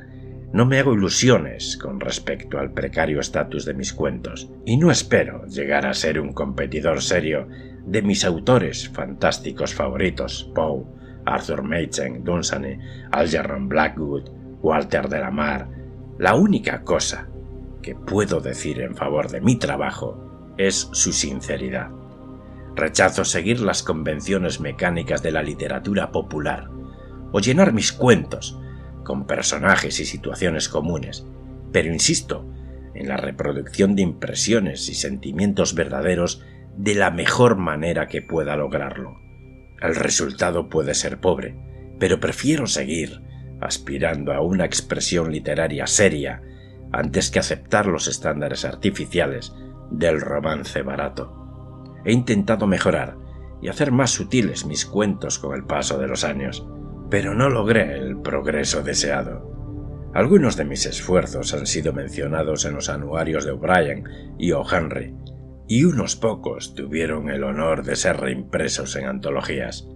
no 0.54 0.64
me 0.64 0.78
hago 0.78 0.94
ilusiones 0.94 1.76
con 1.76 2.00
respecto 2.00 2.58
al 2.58 2.72
precario 2.72 3.20
estatus 3.20 3.66
de 3.66 3.74
mis 3.74 3.92
cuentos, 3.92 4.50
y 4.64 4.78
no 4.78 4.90
espero 4.90 5.46
llegar 5.46 5.84
a 5.84 5.92
ser 5.92 6.18
un 6.18 6.32
competidor 6.32 7.02
serio 7.02 7.46
de 7.84 8.00
mis 8.00 8.24
autores 8.24 8.88
fantásticos 8.88 9.74
favoritos, 9.74 10.50
Poe, 10.54 10.87
Arthur 11.26 11.62
Machen, 11.62 12.24
Dunsany, 12.24 12.78
Algernon 13.12 13.68
Blackwood, 13.68 14.30
Walter 14.62 15.11
de 15.11 15.20
la 15.20 15.30
Mar. 15.30 15.68
La 16.18 16.34
única 16.34 16.82
cosa 16.82 17.28
que 17.82 17.94
puedo 17.94 18.40
decir 18.40 18.80
en 18.80 18.96
favor 18.96 19.30
de 19.30 19.42
mi 19.42 19.56
trabajo 19.56 20.54
es 20.56 20.88
su 20.92 21.12
sinceridad. 21.12 21.90
Rechazo 22.74 23.26
seguir 23.26 23.61
las 23.61 23.82
convenciones 23.82 24.58
mecánicas 24.58 25.22
de 25.22 25.32
la 25.32 25.42
literatura 25.42 26.11
popular 26.11 26.77
o 27.32 27.40
llenar 27.40 27.72
mis 27.72 27.92
cuentos 27.92 28.58
con 29.04 29.26
personajes 29.26 30.00
y 30.00 30.04
situaciones 30.04 30.68
comunes, 30.68 31.26
pero 31.72 31.92
insisto 31.92 32.46
en 32.94 33.08
la 33.08 33.16
reproducción 33.16 33.94
de 33.94 34.02
impresiones 34.02 34.88
y 34.88 34.94
sentimientos 34.94 35.74
verdaderos 35.74 36.42
de 36.76 36.94
la 36.94 37.10
mejor 37.10 37.56
manera 37.56 38.06
que 38.06 38.22
pueda 38.22 38.56
lograrlo. 38.56 39.18
El 39.80 39.94
resultado 39.94 40.68
puede 40.68 40.94
ser 40.94 41.20
pobre, 41.20 41.56
pero 41.98 42.20
prefiero 42.20 42.66
seguir 42.66 43.22
aspirando 43.60 44.32
a 44.32 44.40
una 44.40 44.64
expresión 44.64 45.32
literaria 45.32 45.86
seria 45.86 46.42
antes 46.92 47.30
que 47.30 47.38
aceptar 47.38 47.86
los 47.86 48.08
estándares 48.08 48.64
artificiales 48.64 49.52
del 49.90 50.20
romance 50.20 50.82
barato. 50.82 51.94
He 52.04 52.12
intentado 52.12 52.66
mejorar 52.66 53.16
y 53.60 53.68
hacer 53.68 53.90
más 53.90 54.10
sutiles 54.10 54.64
mis 54.64 54.86
cuentos 54.86 55.38
con 55.38 55.54
el 55.54 55.64
paso 55.64 55.98
de 55.98 56.08
los 56.08 56.24
años, 56.24 56.66
pero 57.11 57.35
no 57.35 57.49
logré 57.49 57.97
el 57.99 58.21
progreso 58.21 58.83
deseado. 58.83 60.11
Algunos 60.14 60.57
de 60.57 60.64
mis 60.64 60.87
esfuerzos 60.87 61.55
han 61.55 61.66
sido 61.66 61.92
mencionados 61.92 62.64
en 62.64 62.75
los 62.75 62.88
anuarios 62.88 63.44
de 63.44 63.53
O'Brien 63.53 64.05
y 64.38 64.53
O'Henry, 64.53 65.14
y 65.66 65.85
unos 65.85 66.16
pocos 66.16 66.75
tuvieron 66.75 67.29
el 67.31 67.44
honor 67.44 67.85
de 67.85 67.97
ser 67.97 68.18
reimpresos 68.18 68.97
en 68.97 69.07
antologías. 69.07 69.87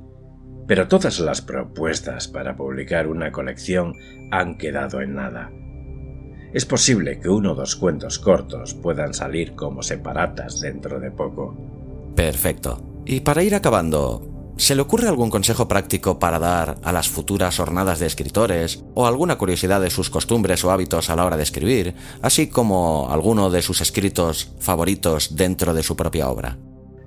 Pero 0.68 0.87
todas 0.88 1.18
las 1.20 1.40
propuestas 1.40 2.29
para 2.29 2.57
publicar 2.57 3.09
una 3.09 3.33
colección 3.33 3.94
han 4.31 4.59
quedado 4.59 5.01
en 5.01 5.14
nada 5.14 5.51
es 6.53 6.66
posible 6.66 7.18
que 7.18 7.31
uno 7.31 7.53
o 7.53 7.55
dos 7.55 7.77
cuentos 7.77 8.18
cortos 8.18 8.75
puedan 8.75 9.14
salir 9.14 9.55
como 9.55 9.83
separatas 9.83 10.61
dentro 10.61 11.01
de 11.01 11.11
poco. 11.11 11.57
Perfecto. 12.14 13.03
Y 13.07 13.20
para 13.20 13.42
ir 13.42 13.55
acabando, 13.55 14.31
¿se 14.56 14.74
le 14.74 14.82
ocurre 14.82 15.08
algún 15.08 15.30
consejo 15.30 15.68
práctico 15.68 16.18
para 16.18 16.38
dar 16.38 16.78
a 16.82 16.92
las 16.92 17.08
futuras 17.08 17.56
jornadas 17.56 17.98
de 17.98 18.06
escritores 18.06 18.84
o 18.94 19.06
alguna 19.06 19.36
curiosidad 19.36 19.80
de 19.80 19.90
sus 19.90 20.10
costumbres 20.10 20.64
o 20.64 20.70
hábitos 20.70 21.10
a 21.10 21.16
la 21.16 21.24
hora 21.24 21.36
de 21.36 21.42
escribir, 21.42 21.94
así 22.22 22.48
como 22.48 23.08
alguno 23.10 23.50
de 23.50 23.62
sus 23.62 23.80
escritos 23.80 24.52
favoritos 24.60 25.36
dentro 25.36 25.74
de 25.74 25.82
su 25.82 25.96
propia 25.96 26.28
obra? 26.28 26.58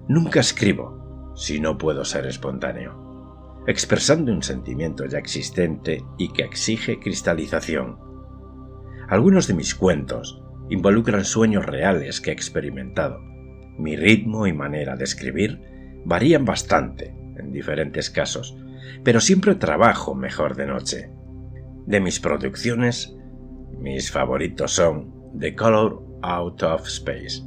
Nunca 0.07 0.39
escribo 0.39 1.33
si 1.35 1.59
no 1.59 1.77
puedo 1.77 2.05
ser 2.05 2.25
espontáneo, 2.25 3.63
expresando 3.67 4.31
un 4.31 4.43
sentimiento 4.43 5.05
ya 5.05 5.17
existente 5.17 6.03
y 6.17 6.31
que 6.31 6.43
exige 6.43 6.99
cristalización 6.99 8.05
algunos 9.07 9.47
de 9.47 9.53
mis 9.53 9.75
cuentos 9.75 10.41
involucran 10.69 11.25
sueños 11.25 11.65
reales 11.65 12.21
que 12.21 12.31
he 12.31 12.33
experimentado. 12.33 13.19
Mi 13.77 13.95
ritmo 13.95 14.47
y 14.47 14.53
manera 14.53 14.95
de 14.95 15.03
escribir 15.03 15.61
varían 16.05 16.43
bastante 16.43 17.13
diferentes 17.55 18.09
casos, 18.09 18.55
pero 19.03 19.19
siempre 19.19 19.55
trabajo 19.55 20.13
mejor 20.13 20.55
de 20.55 20.67
noche. 20.67 21.09
De 21.87 21.99
mis 21.99 22.19
producciones, 22.19 23.15
mis 23.79 24.11
favoritos 24.11 24.71
son 24.71 25.13
The 25.39 25.55
Color 25.55 26.01
Out 26.21 26.63
of 26.63 26.87
Space, 26.87 27.41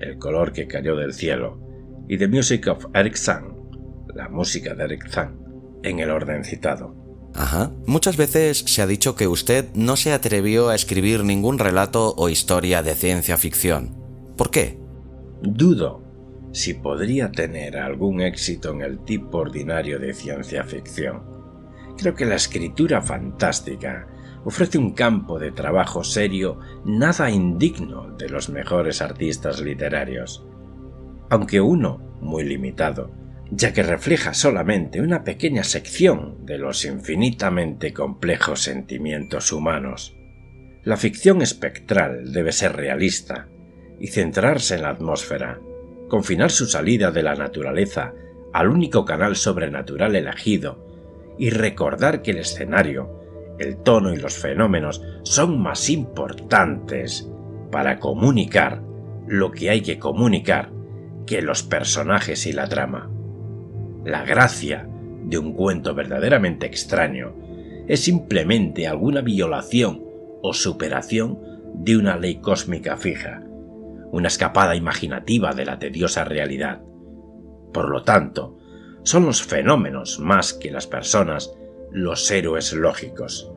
El 0.00 0.18
color 0.18 0.52
que 0.52 0.66
cayó 0.66 0.96
del 0.96 1.12
cielo, 1.12 1.60
y 2.08 2.18
The 2.18 2.28
Music 2.28 2.66
of 2.68 2.86
Eric 2.94 3.16
Zahn, 3.16 3.54
la 4.14 4.28
música 4.28 4.74
de 4.74 4.84
Eric 4.84 5.08
Zahn, 5.08 5.38
en 5.82 6.00
el 6.00 6.10
orden 6.10 6.44
citado. 6.44 6.94
Ajá. 7.34 7.72
Muchas 7.86 8.16
veces 8.16 8.58
se 8.58 8.80
ha 8.80 8.86
dicho 8.86 9.16
que 9.16 9.26
usted 9.26 9.66
no 9.74 9.96
se 9.96 10.12
atrevió 10.12 10.68
a 10.68 10.74
escribir 10.74 11.24
ningún 11.24 11.58
relato 11.58 12.14
o 12.16 12.28
historia 12.28 12.82
de 12.82 12.94
ciencia 12.94 13.36
ficción. 13.36 13.96
¿Por 14.36 14.50
qué? 14.50 14.78
Dudo 15.42 16.03
si 16.54 16.72
podría 16.72 17.32
tener 17.32 17.76
algún 17.76 18.20
éxito 18.20 18.72
en 18.72 18.82
el 18.82 19.00
tipo 19.00 19.38
ordinario 19.38 19.98
de 19.98 20.14
ciencia 20.14 20.62
ficción. 20.62 21.24
Creo 21.98 22.14
que 22.14 22.24
la 22.24 22.36
escritura 22.36 23.02
fantástica 23.02 24.06
ofrece 24.44 24.78
un 24.78 24.92
campo 24.92 25.40
de 25.40 25.50
trabajo 25.50 26.04
serio 26.04 26.60
nada 26.84 27.28
indigno 27.28 28.16
de 28.16 28.28
los 28.28 28.50
mejores 28.50 29.02
artistas 29.02 29.60
literarios. 29.60 30.46
Aunque 31.28 31.60
uno, 31.60 31.98
muy 32.20 32.44
limitado, 32.44 33.10
ya 33.50 33.72
que 33.72 33.82
refleja 33.82 34.32
solamente 34.32 35.00
una 35.00 35.24
pequeña 35.24 35.64
sección 35.64 36.46
de 36.46 36.58
los 36.58 36.84
infinitamente 36.84 37.92
complejos 37.92 38.62
sentimientos 38.62 39.52
humanos. 39.52 40.16
La 40.84 40.96
ficción 40.96 41.42
espectral 41.42 42.32
debe 42.32 42.52
ser 42.52 42.76
realista 42.76 43.48
y 43.98 44.06
centrarse 44.06 44.76
en 44.76 44.82
la 44.82 44.90
atmósfera, 44.90 45.58
confinar 46.08 46.50
su 46.50 46.66
salida 46.66 47.10
de 47.10 47.22
la 47.22 47.34
naturaleza 47.34 48.14
al 48.52 48.68
único 48.68 49.04
canal 49.04 49.36
sobrenatural 49.36 50.14
elegido 50.14 50.84
y 51.38 51.50
recordar 51.50 52.22
que 52.22 52.30
el 52.30 52.38
escenario, 52.38 53.56
el 53.58 53.76
tono 53.78 54.12
y 54.12 54.16
los 54.16 54.34
fenómenos 54.34 55.02
son 55.22 55.60
más 55.60 55.90
importantes 55.90 57.28
para 57.70 57.98
comunicar 57.98 58.82
lo 59.26 59.50
que 59.50 59.70
hay 59.70 59.80
que 59.80 59.98
comunicar 59.98 60.70
que 61.26 61.42
los 61.42 61.62
personajes 61.62 62.46
y 62.46 62.52
la 62.52 62.68
trama. 62.68 63.10
La 64.04 64.24
gracia 64.24 64.88
de 65.24 65.38
un 65.38 65.54
cuento 65.54 65.94
verdaderamente 65.94 66.66
extraño 66.66 67.34
es 67.88 68.00
simplemente 68.00 68.86
alguna 68.86 69.20
violación 69.20 70.02
o 70.42 70.52
superación 70.52 71.38
de 71.74 71.96
una 71.96 72.16
ley 72.16 72.36
cósmica 72.36 72.96
fija, 72.96 73.43
una 74.12 74.28
escapada 74.28 74.76
imaginativa 74.76 75.52
de 75.52 75.64
la 75.64 75.78
tediosa 75.78 76.24
realidad. 76.24 76.82
Por 77.72 77.88
lo 77.88 78.02
tanto, 78.02 78.58
son 79.02 79.26
los 79.26 79.42
fenómenos 79.42 80.18
más 80.18 80.54
que 80.54 80.70
las 80.70 80.86
personas 80.86 81.52
los 81.92 82.30
héroes 82.30 82.72
lógicos. 82.72 83.52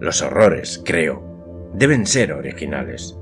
Los 0.00 0.22
horrores, 0.22 0.82
creo, 0.84 1.70
deben 1.74 2.06
ser 2.06 2.32
originales. 2.32 3.16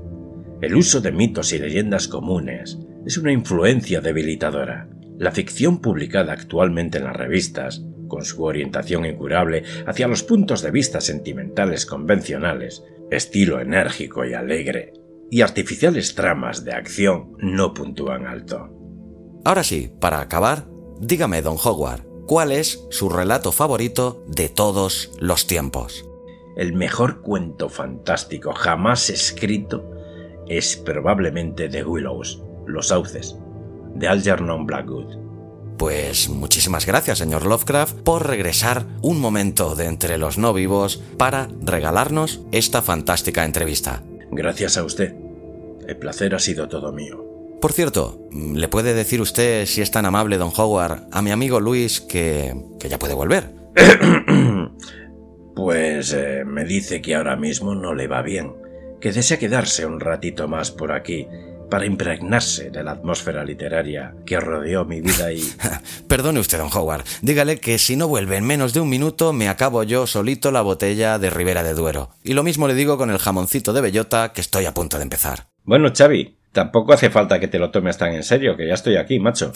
El 0.61 0.75
uso 0.75 0.99
de 0.99 1.11
mitos 1.11 1.53
y 1.53 1.59
leyendas 1.59 2.07
comunes 2.07 2.77
es 3.05 3.17
una 3.17 3.31
influencia 3.31 4.01
debilitadora. 4.01 4.89
La 5.17 5.31
ficción 5.31 5.79
publicada 5.79 6.33
actualmente 6.33 6.97
en 6.97 7.05
las 7.05 7.15
revistas, 7.15 7.85
con 8.07 8.25
su 8.25 8.43
orientación 8.43 9.05
incurable 9.05 9.63
hacia 9.85 10.07
los 10.07 10.23
puntos 10.23 10.61
de 10.61 10.71
vista 10.71 10.99
sentimentales 10.99 11.85
convencionales, 11.85 12.83
estilo 13.11 13.61
enérgico 13.61 14.25
y 14.25 14.33
alegre, 14.33 14.93
y 15.31 15.41
artificiales 15.41 16.15
tramas 16.15 16.63
de 16.63 16.73
acción 16.73 17.33
no 17.37 17.73
puntúan 17.73 18.25
alto. 18.25 18.69
Ahora 19.45 19.63
sí, 19.63 19.91
para 19.99 20.21
acabar, 20.21 20.67
dígame, 20.99 21.41
don 21.41 21.57
Howard, 21.63 22.05
¿cuál 22.27 22.51
es 22.51 22.85
su 22.89 23.09
relato 23.09 23.51
favorito 23.51 24.23
de 24.27 24.49
todos 24.49 25.11
los 25.19 25.47
tiempos? 25.47 26.05
El 26.57 26.73
mejor 26.73 27.21
cuento 27.21 27.69
fantástico 27.69 28.53
jamás 28.53 29.09
escrito 29.09 29.89
es 30.47 30.75
probablemente 30.75 31.69
The 31.69 31.83
Willows, 31.83 32.43
Los 32.65 32.87
Sauces, 32.87 33.37
de 33.95 34.07
Algernon 34.07 34.65
Blackwood. 34.65 35.29
Pues 35.77 36.27
muchísimas 36.27 36.85
gracias, 36.85 37.19
señor 37.19 37.45
Lovecraft, 37.45 37.99
por 38.01 38.27
regresar 38.27 38.85
un 39.01 39.21
momento 39.21 39.75
de 39.75 39.85
entre 39.85 40.17
los 40.17 40.37
no 40.37 40.53
vivos 40.53 41.01
para 41.17 41.47
regalarnos 41.61 42.41
esta 42.51 42.81
fantástica 42.81 43.45
entrevista. 43.45 44.03
Gracias 44.39 44.77
a 44.77 44.85
usted. 44.85 45.13
El 45.85 45.97
placer 45.97 46.33
ha 46.33 46.39
sido 46.39 46.69
todo 46.69 46.93
mío. 46.93 47.25
Por 47.59 47.73
cierto, 47.73 48.25
¿le 48.31 48.69
puede 48.69 48.93
decir 48.93 49.19
usted, 49.19 49.65
si 49.65 49.81
es 49.81 49.91
tan 49.91 50.05
amable, 50.05 50.37
don 50.37 50.53
Howard, 50.55 51.09
a 51.11 51.21
mi 51.21 51.31
amigo 51.31 51.59
Luis 51.59 51.99
que, 51.99 52.55
que 52.79 52.87
ya 52.87 52.97
puede 52.97 53.15
volver? 53.15 53.51
pues 55.57 56.13
eh, 56.13 56.45
me 56.45 56.63
dice 56.63 57.01
que 57.01 57.15
ahora 57.15 57.35
mismo 57.35 57.75
no 57.75 57.93
le 57.93 58.07
va 58.07 58.21
bien, 58.21 58.53
que 59.01 59.11
desea 59.11 59.37
quedarse 59.37 59.85
un 59.85 59.99
ratito 59.99 60.47
más 60.47 60.71
por 60.71 60.93
aquí 60.93 61.27
para 61.69 61.85
impregnarse 61.85 62.71
de 62.71 62.83
la 62.83 62.91
atmósfera 62.91 63.43
literaria 63.43 64.15
que 64.25 64.39
rodeó 64.39 64.85
mi 64.85 65.01
vida 65.01 65.31
y... 65.31 65.41
Perdone 66.07 66.39
usted, 66.39 66.57
don 66.57 66.69
Howard. 66.73 67.05
Dígale 67.21 67.59
que 67.59 67.77
si 67.77 67.95
no 67.95 68.07
vuelve 68.07 68.37
en 68.37 68.45
menos 68.45 68.73
de 68.73 68.79
un 68.79 68.89
minuto, 68.89 69.33
me 69.33 69.49
acabo 69.49 69.83
yo 69.83 70.07
solito 70.07 70.51
la 70.51 70.61
botella 70.61 71.19
de 71.19 71.29
Ribera 71.29 71.63
de 71.63 71.73
Duero. 71.73 72.09
Y 72.23 72.33
lo 72.33 72.43
mismo 72.43 72.67
le 72.67 72.73
digo 72.73 72.97
con 72.97 73.09
el 73.11 73.19
jamoncito 73.19 73.73
de 73.73 73.81
bellota 73.81 74.33
que 74.33 74.41
estoy 74.41 74.65
a 74.65 74.73
punto 74.73 74.97
de 74.97 75.03
empezar. 75.03 75.47
Bueno, 75.63 75.91
Xavi, 75.95 76.37
tampoco 76.51 76.93
hace 76.93 77.09
falta 77.09 77.39
que 77.39 77.47
te 77.47 77.59
lo 77.59 77.71
tomes 77.71 77.97
tan 77.97 78.13
en 78.13 78.23
serio, 78.23 78.57
que 78.57 78.67
ya 78.67 78.73
estoy 78.73 78.97
aquí, 78.97 79.19
macho. 79.19 79.53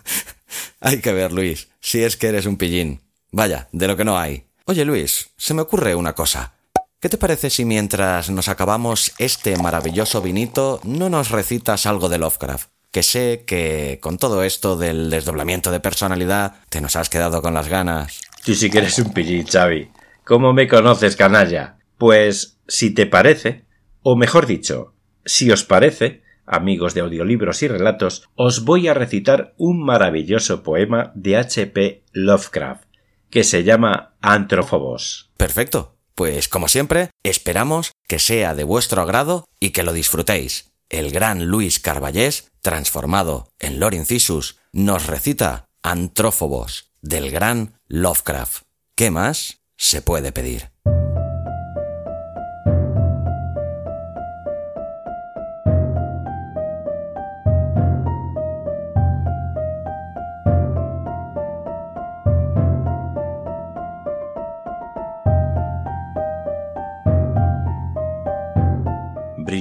hay 0.80 1.00
que 1.00 1.12
ver, 1.12 1.32
Luis, 1.32 1.68
si 1.80 2.02
es 2.02 2.16
que 2.16 2.28
eres 2.28 2.46
un 2.46 2.56
pillín. 2.56 3.00
Vaya, 3.30 3.68
de 3.72 3.86
lo 3.86 3.96
que 3.96 4.04
no 4.04 4.18
hay. 4.18 4.44
Oye, 4.64 4.84
Luis, 4.84 5.30
se 5.36 5.54
me 5.54 5.62
ocurre 5.62 5.94
una 5.94 6.14
cosa. 6.14 6.57
¿Qué 7.00 7.08
te 7.08 7.16
parece 7.16 7.48
si 7.48 7.64
mientras 7.64 8.28
nos 8.28 8.48
acabamos 8.48 9.12
este 9.18 9.56
maravilloso 9.56 10.20
vinito 10.20 10.80
no 10.82 11.08
nos 11.08 11.30
recitas 11.30 11.86
algo 11.86 12.08
de 12.08 12.18
Lovecraft? 12.18 12.70
Que 12.90 13.04
sé 13.04 13.44
que 13.46 14.00
con 14.02 14.18
todo 14.18 14.42
esto 14.42 14.76
del 14.76 15.08
desdoblamiento 15.08 15.70
de 15.70 15.78
personalidad 15.78 16.56
te 16.70 16.80
nos 16.80 16.96
has 16.96 17.08
quedado 17.08 17.40
con 17.40 17.54
las 17.54 17.68
ganas. 17.68 18.20
Tú 18.44 18.52
sí 18.52 18.68
que 18.68 18.78
eres 18.78 18.98
un 18.98 19.12
pillín, 19.12 19.46
Xavi. 19.46 19.92
¿Cómo 20.24 20.52
me 20.52 20.66
conoces, 20.66 21.14
canalla? 21.14 21.78
Pues, 21.98 22.58
si 22.66 22.92
te 22.92 23.06
parece, 23.06 23.64
o 24.02 24.16
mejor 24.16 24.46
dicho, 24.46 24.94
si 25.24 25.52
os 25.52 25.62
parece, 25.62 26.24
amigos 26.46 26.94
de 26.94 27.02
audiolibros 27.02 27.62
y 27.62 27.68
relatos, 27.68 28.28
os 28.34 28.64
voy 28.64 28.88
a 28.88 28.94
recitar 28.94 29.54
un 29.56 29.84
maravilloso 29.84 30.64
poema 30.64 31.12
de 31.14 31.36
H.P. 31.36 32.02
Lovecraft, 32.10 32.88
que 33.30 33.44
se 33.44 33.62
llama 33.62 34.16
Antrófobos. 34.20 35.30
Perfecto. 35.36 35.97
Pues 36.18 36.48
como 36.48 36.66
siempre, 36.66 37.10
esperamos 37.22 37.92
que 38.08 38.18
sea 38.18 38.56
de 38.56 38.64
vuestro 38.64 39.00
agrado 39.02 39.44
y 39.60 39.70
que 39.70 39.84
lo 39.84 39.92
disfrutéis. 39.92 40.72
El 40.88 41.12
gran 41.12 41.44
Luis 41.44 41.78
Carballés, 41.78 42.48
transformado 42.60 43.52
en 43.60 43.78
Lord 43.78 43.94
Incisus, 43.94 44.56
nos 44.72 45.06
recita 45.06 45.66
Antrófobos 45.80 46.90
del 47.02 47.30
gran 47.30 47.78
Lovecraft. 47.86 48.64
¿Qué 48.96 49.12
más 49.12 49.60
se 49.76 50.02
puede 50.02 50.32
pedir? 50.32 50.72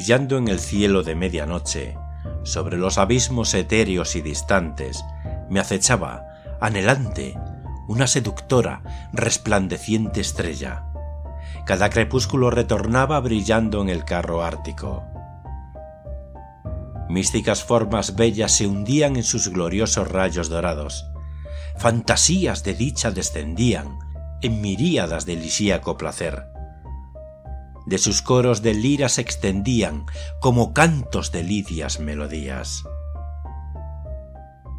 Brillando 0.08 0.38
en 0.38 0.48
el 0.48 0.62
cielo 0.62 1.04
de 1.04 1.16
medianoche, 1.16 1.98
sobre 2.44 2.78
los 2.78 2.98
abismos 2.98 3.54
etéreos 3.54 4.16
y 4.16 4.22
distantes, 4.22 5.04
me 5.50 5.60
acechaba, 5.60 6.24
anhelante, 6.62 7.38
una 7.90 8.08
seductora, 8.08 9.10
resplandeciente 9.12 10.22
estrella. 10.22 10.86
Cada 11.66 11.90
crepúsculo 11.90 12.50
retornaba 12.52 13.20
brillando 13.20 13.82
en 13.82 13.90
el 13.90 14.06
carro 14.06 14.44
ártico. 14.44 15.04
Místicas 17.10 17.66
formas 17.66 18.16
bellas 18.16 18.54
se 18.54 18.66
hundían 18.66 19.18
en 19.18 19.24
sus 19.24 19.50
gloriosos 19.50 20.10
rayos 20.10 20.48
dorados. 20.48 21.12
Fantasías 21.76 22.64
de 22.64 22.76
dicha 22.76 23.12
descendían 23.12 24.00
en 24.42 24.62
miríadas 24.62 25.26
de 25.26 25.36
lisíaco 25.36 25.98
placer 25.98 26.57
de 27.88 27.98
sus 27.98 28.22
coros 28.22 28.62
de 28.62 28.74
lira 28.74 29.08
se 29.08 29.22
extendían 29.22 30.06
como 30.42 30.74
cantos 30.74 31.32
de 31.32 31.44
lidias 31.44 32.02
melodías. 32.02 32.84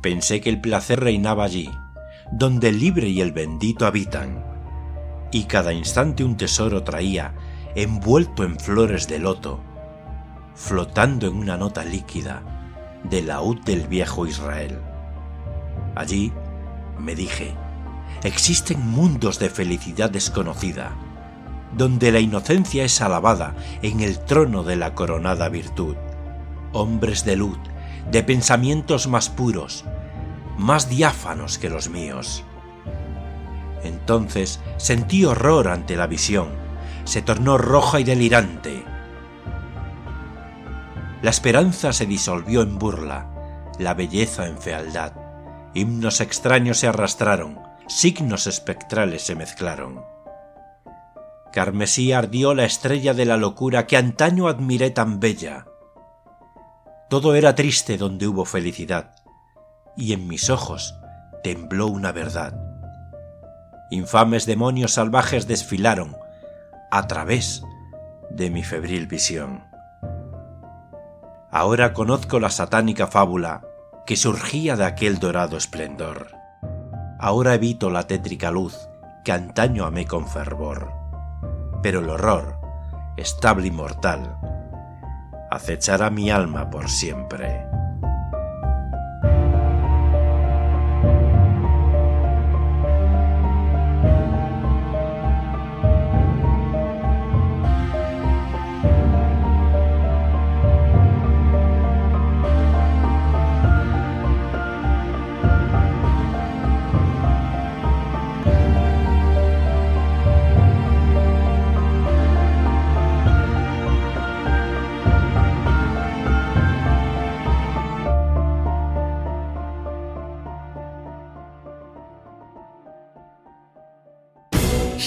Pensé 0.02 0.42
que 0.42 0.50
el 0.50 0.60
placer 0.60 1.00
reinaba 1.00 1.44
allí, 1.44 1.70
donde 2.30 2.68
el 2.68 2.78
libre 2.78 3.08
y 3.08 3.22
el 3.22 3.32
bendito 3.32 3.86
habitan, 3.86 4.44
y 5.32 5.44
cada 5.44 5.72
instante 5.72 6.22
un 6.22 6.36
tesoro 6.36 6.84
traía, 6.84 7.34
envuelto 7.74 8.44
en 8.44 8.60
flores 8.60 9.08
de 9.08 9.18
loto, 9.18 9.60
flotando 10.54 11.28
en 11.28 11.36
una 11.36 11.56
nota 11.56 11.84
líquida 11.84 12.42
del 13.04 13.28
laúd 13.28 13.60
del 13.62 13.86
viejo 13.88 14.26
Israel. 14.26 14.78
Allí, 15.94 16.30
me 16.98 17.14
dije, 17.14 17.54
existen 18.22 18.86
mundos 18.86 19.38
de 19.38 19.48
felicidad 19.48 20.10
desconocida, 20.10 20.94
donde 21.72 22.12
la 22.12 22.20
inocencia 22.20 22.84
es 22.84 23.00
alabada 23.00 23.54
en 23.82 24.00
el 24.00 24.18
trono 24.18 24.62
de 24.62 24.76
la 24.76 24.94
coronada 24.94 25.48
virtud. 25.48 25.96
Hombres 26.72 27.24
de 27.24 27.36
luz, 27.36 27.58
de 28.10 28.22
pensamientos 28.22 29.06
más 29.06 29.28
puros, 29.28 29.84
más 30.56 30.88
diáfanos 30.88 31.58
que 31.58 31.70
los 31.70 31.88
míos. 31.88 32.44
Entonces 33.84 34.60
sentí 34.76 35.24
horror 35.24 35.68
ante 35.68 35.96
la 35.96 36.06
visión, 36.06 36.48
se 37.04 37.22
tornó 37.22 37.58
roja 37.58 38.00
y 38.00 38.04
delirante. 38.04 38.84
La 41.22 41.30
esperanza 41.30 41.92
se 41.92 42.06
disolvió 42.06 42.62
en 42.62 42.78
burla, 42.78 43.26
la 43.78 43.94
belleza 43.94 44.46
en 44.46 44.58
fealdad. 44.58 45.12
Himnos 45.74 46.20
extraños 46.20 46.78
se 46.78 46.88
arrastraron, 46.88 47.58
signos 47.86 48.46
espectrales 48.46 49.22
se 49.22 49.34
mezclaron. 49.34 50.17
Carmesí 51.52 52.12
ardió 52.12 52.54
la 52.54 52.64
estrella 52.64 53.14
de 53.14 53.24
la 53.24 53.36
locura 53.36 53.86
que 53.86 53.96
antaño 53.96 54.48
admiré 54.48 54.90
tan 54.90 55.18
bella. 55.18 55.66
Todo 57.08 57.34
era 57.34 57.54
triste 57.54 57.96
donde 57.96 58.26
hubo 58.26 58.44
felicidad, 58.44 59.14
y 59.96 60.12
en 60.12 60.28
mis 60.28 60.50
ojos 60.50 60.94
tembló 61.42 61.86
una 61.86 62.12
verdad. 62.12 62.54
Infames 63.90 64.44
demonios 64.44 64.92
salvajes 64.92 65.46
desfilaron 65.46 66.16
a 66.90 67.06
través 67.06 67.62
de 68.30 68.50
mi 68.50 68.62
febril 68.62 69.06
visión. 69.06 69.64
Ahora 71.50 71.94
conozco 71.94 72.40
la 72.40 72.50
satánica 72.50 73.06
fábula 73.06 73.62
que 74.06 74.16
surgía 74.16 74.76
de 74.76 74.84
aquel 74.84 75.18
dorado 75.18 75.56
esplendor. 75.56 76.32
Ahora 77.18 77.54
evito 77.54 77.88
la 77.88 78.06
tétrica 78.06 78.50
luz 78.50 78.76
que 79.24 79.32
antaño 79.32 79.86
amé 79.86 80.06
con 80.06 80.28
fervor 80.28 81.07
pero 81.82 82.00
el 82.00 82.10
horror, 82.10 82.60
estable 83.16 83.68
y 83.68 83.70
mortal, 83.70 84.36
acechará 85.50 86.10
mi 86.10 86.30
alma 86.30 86.70
por 86.70 86.88
siempre. 86.88 87.64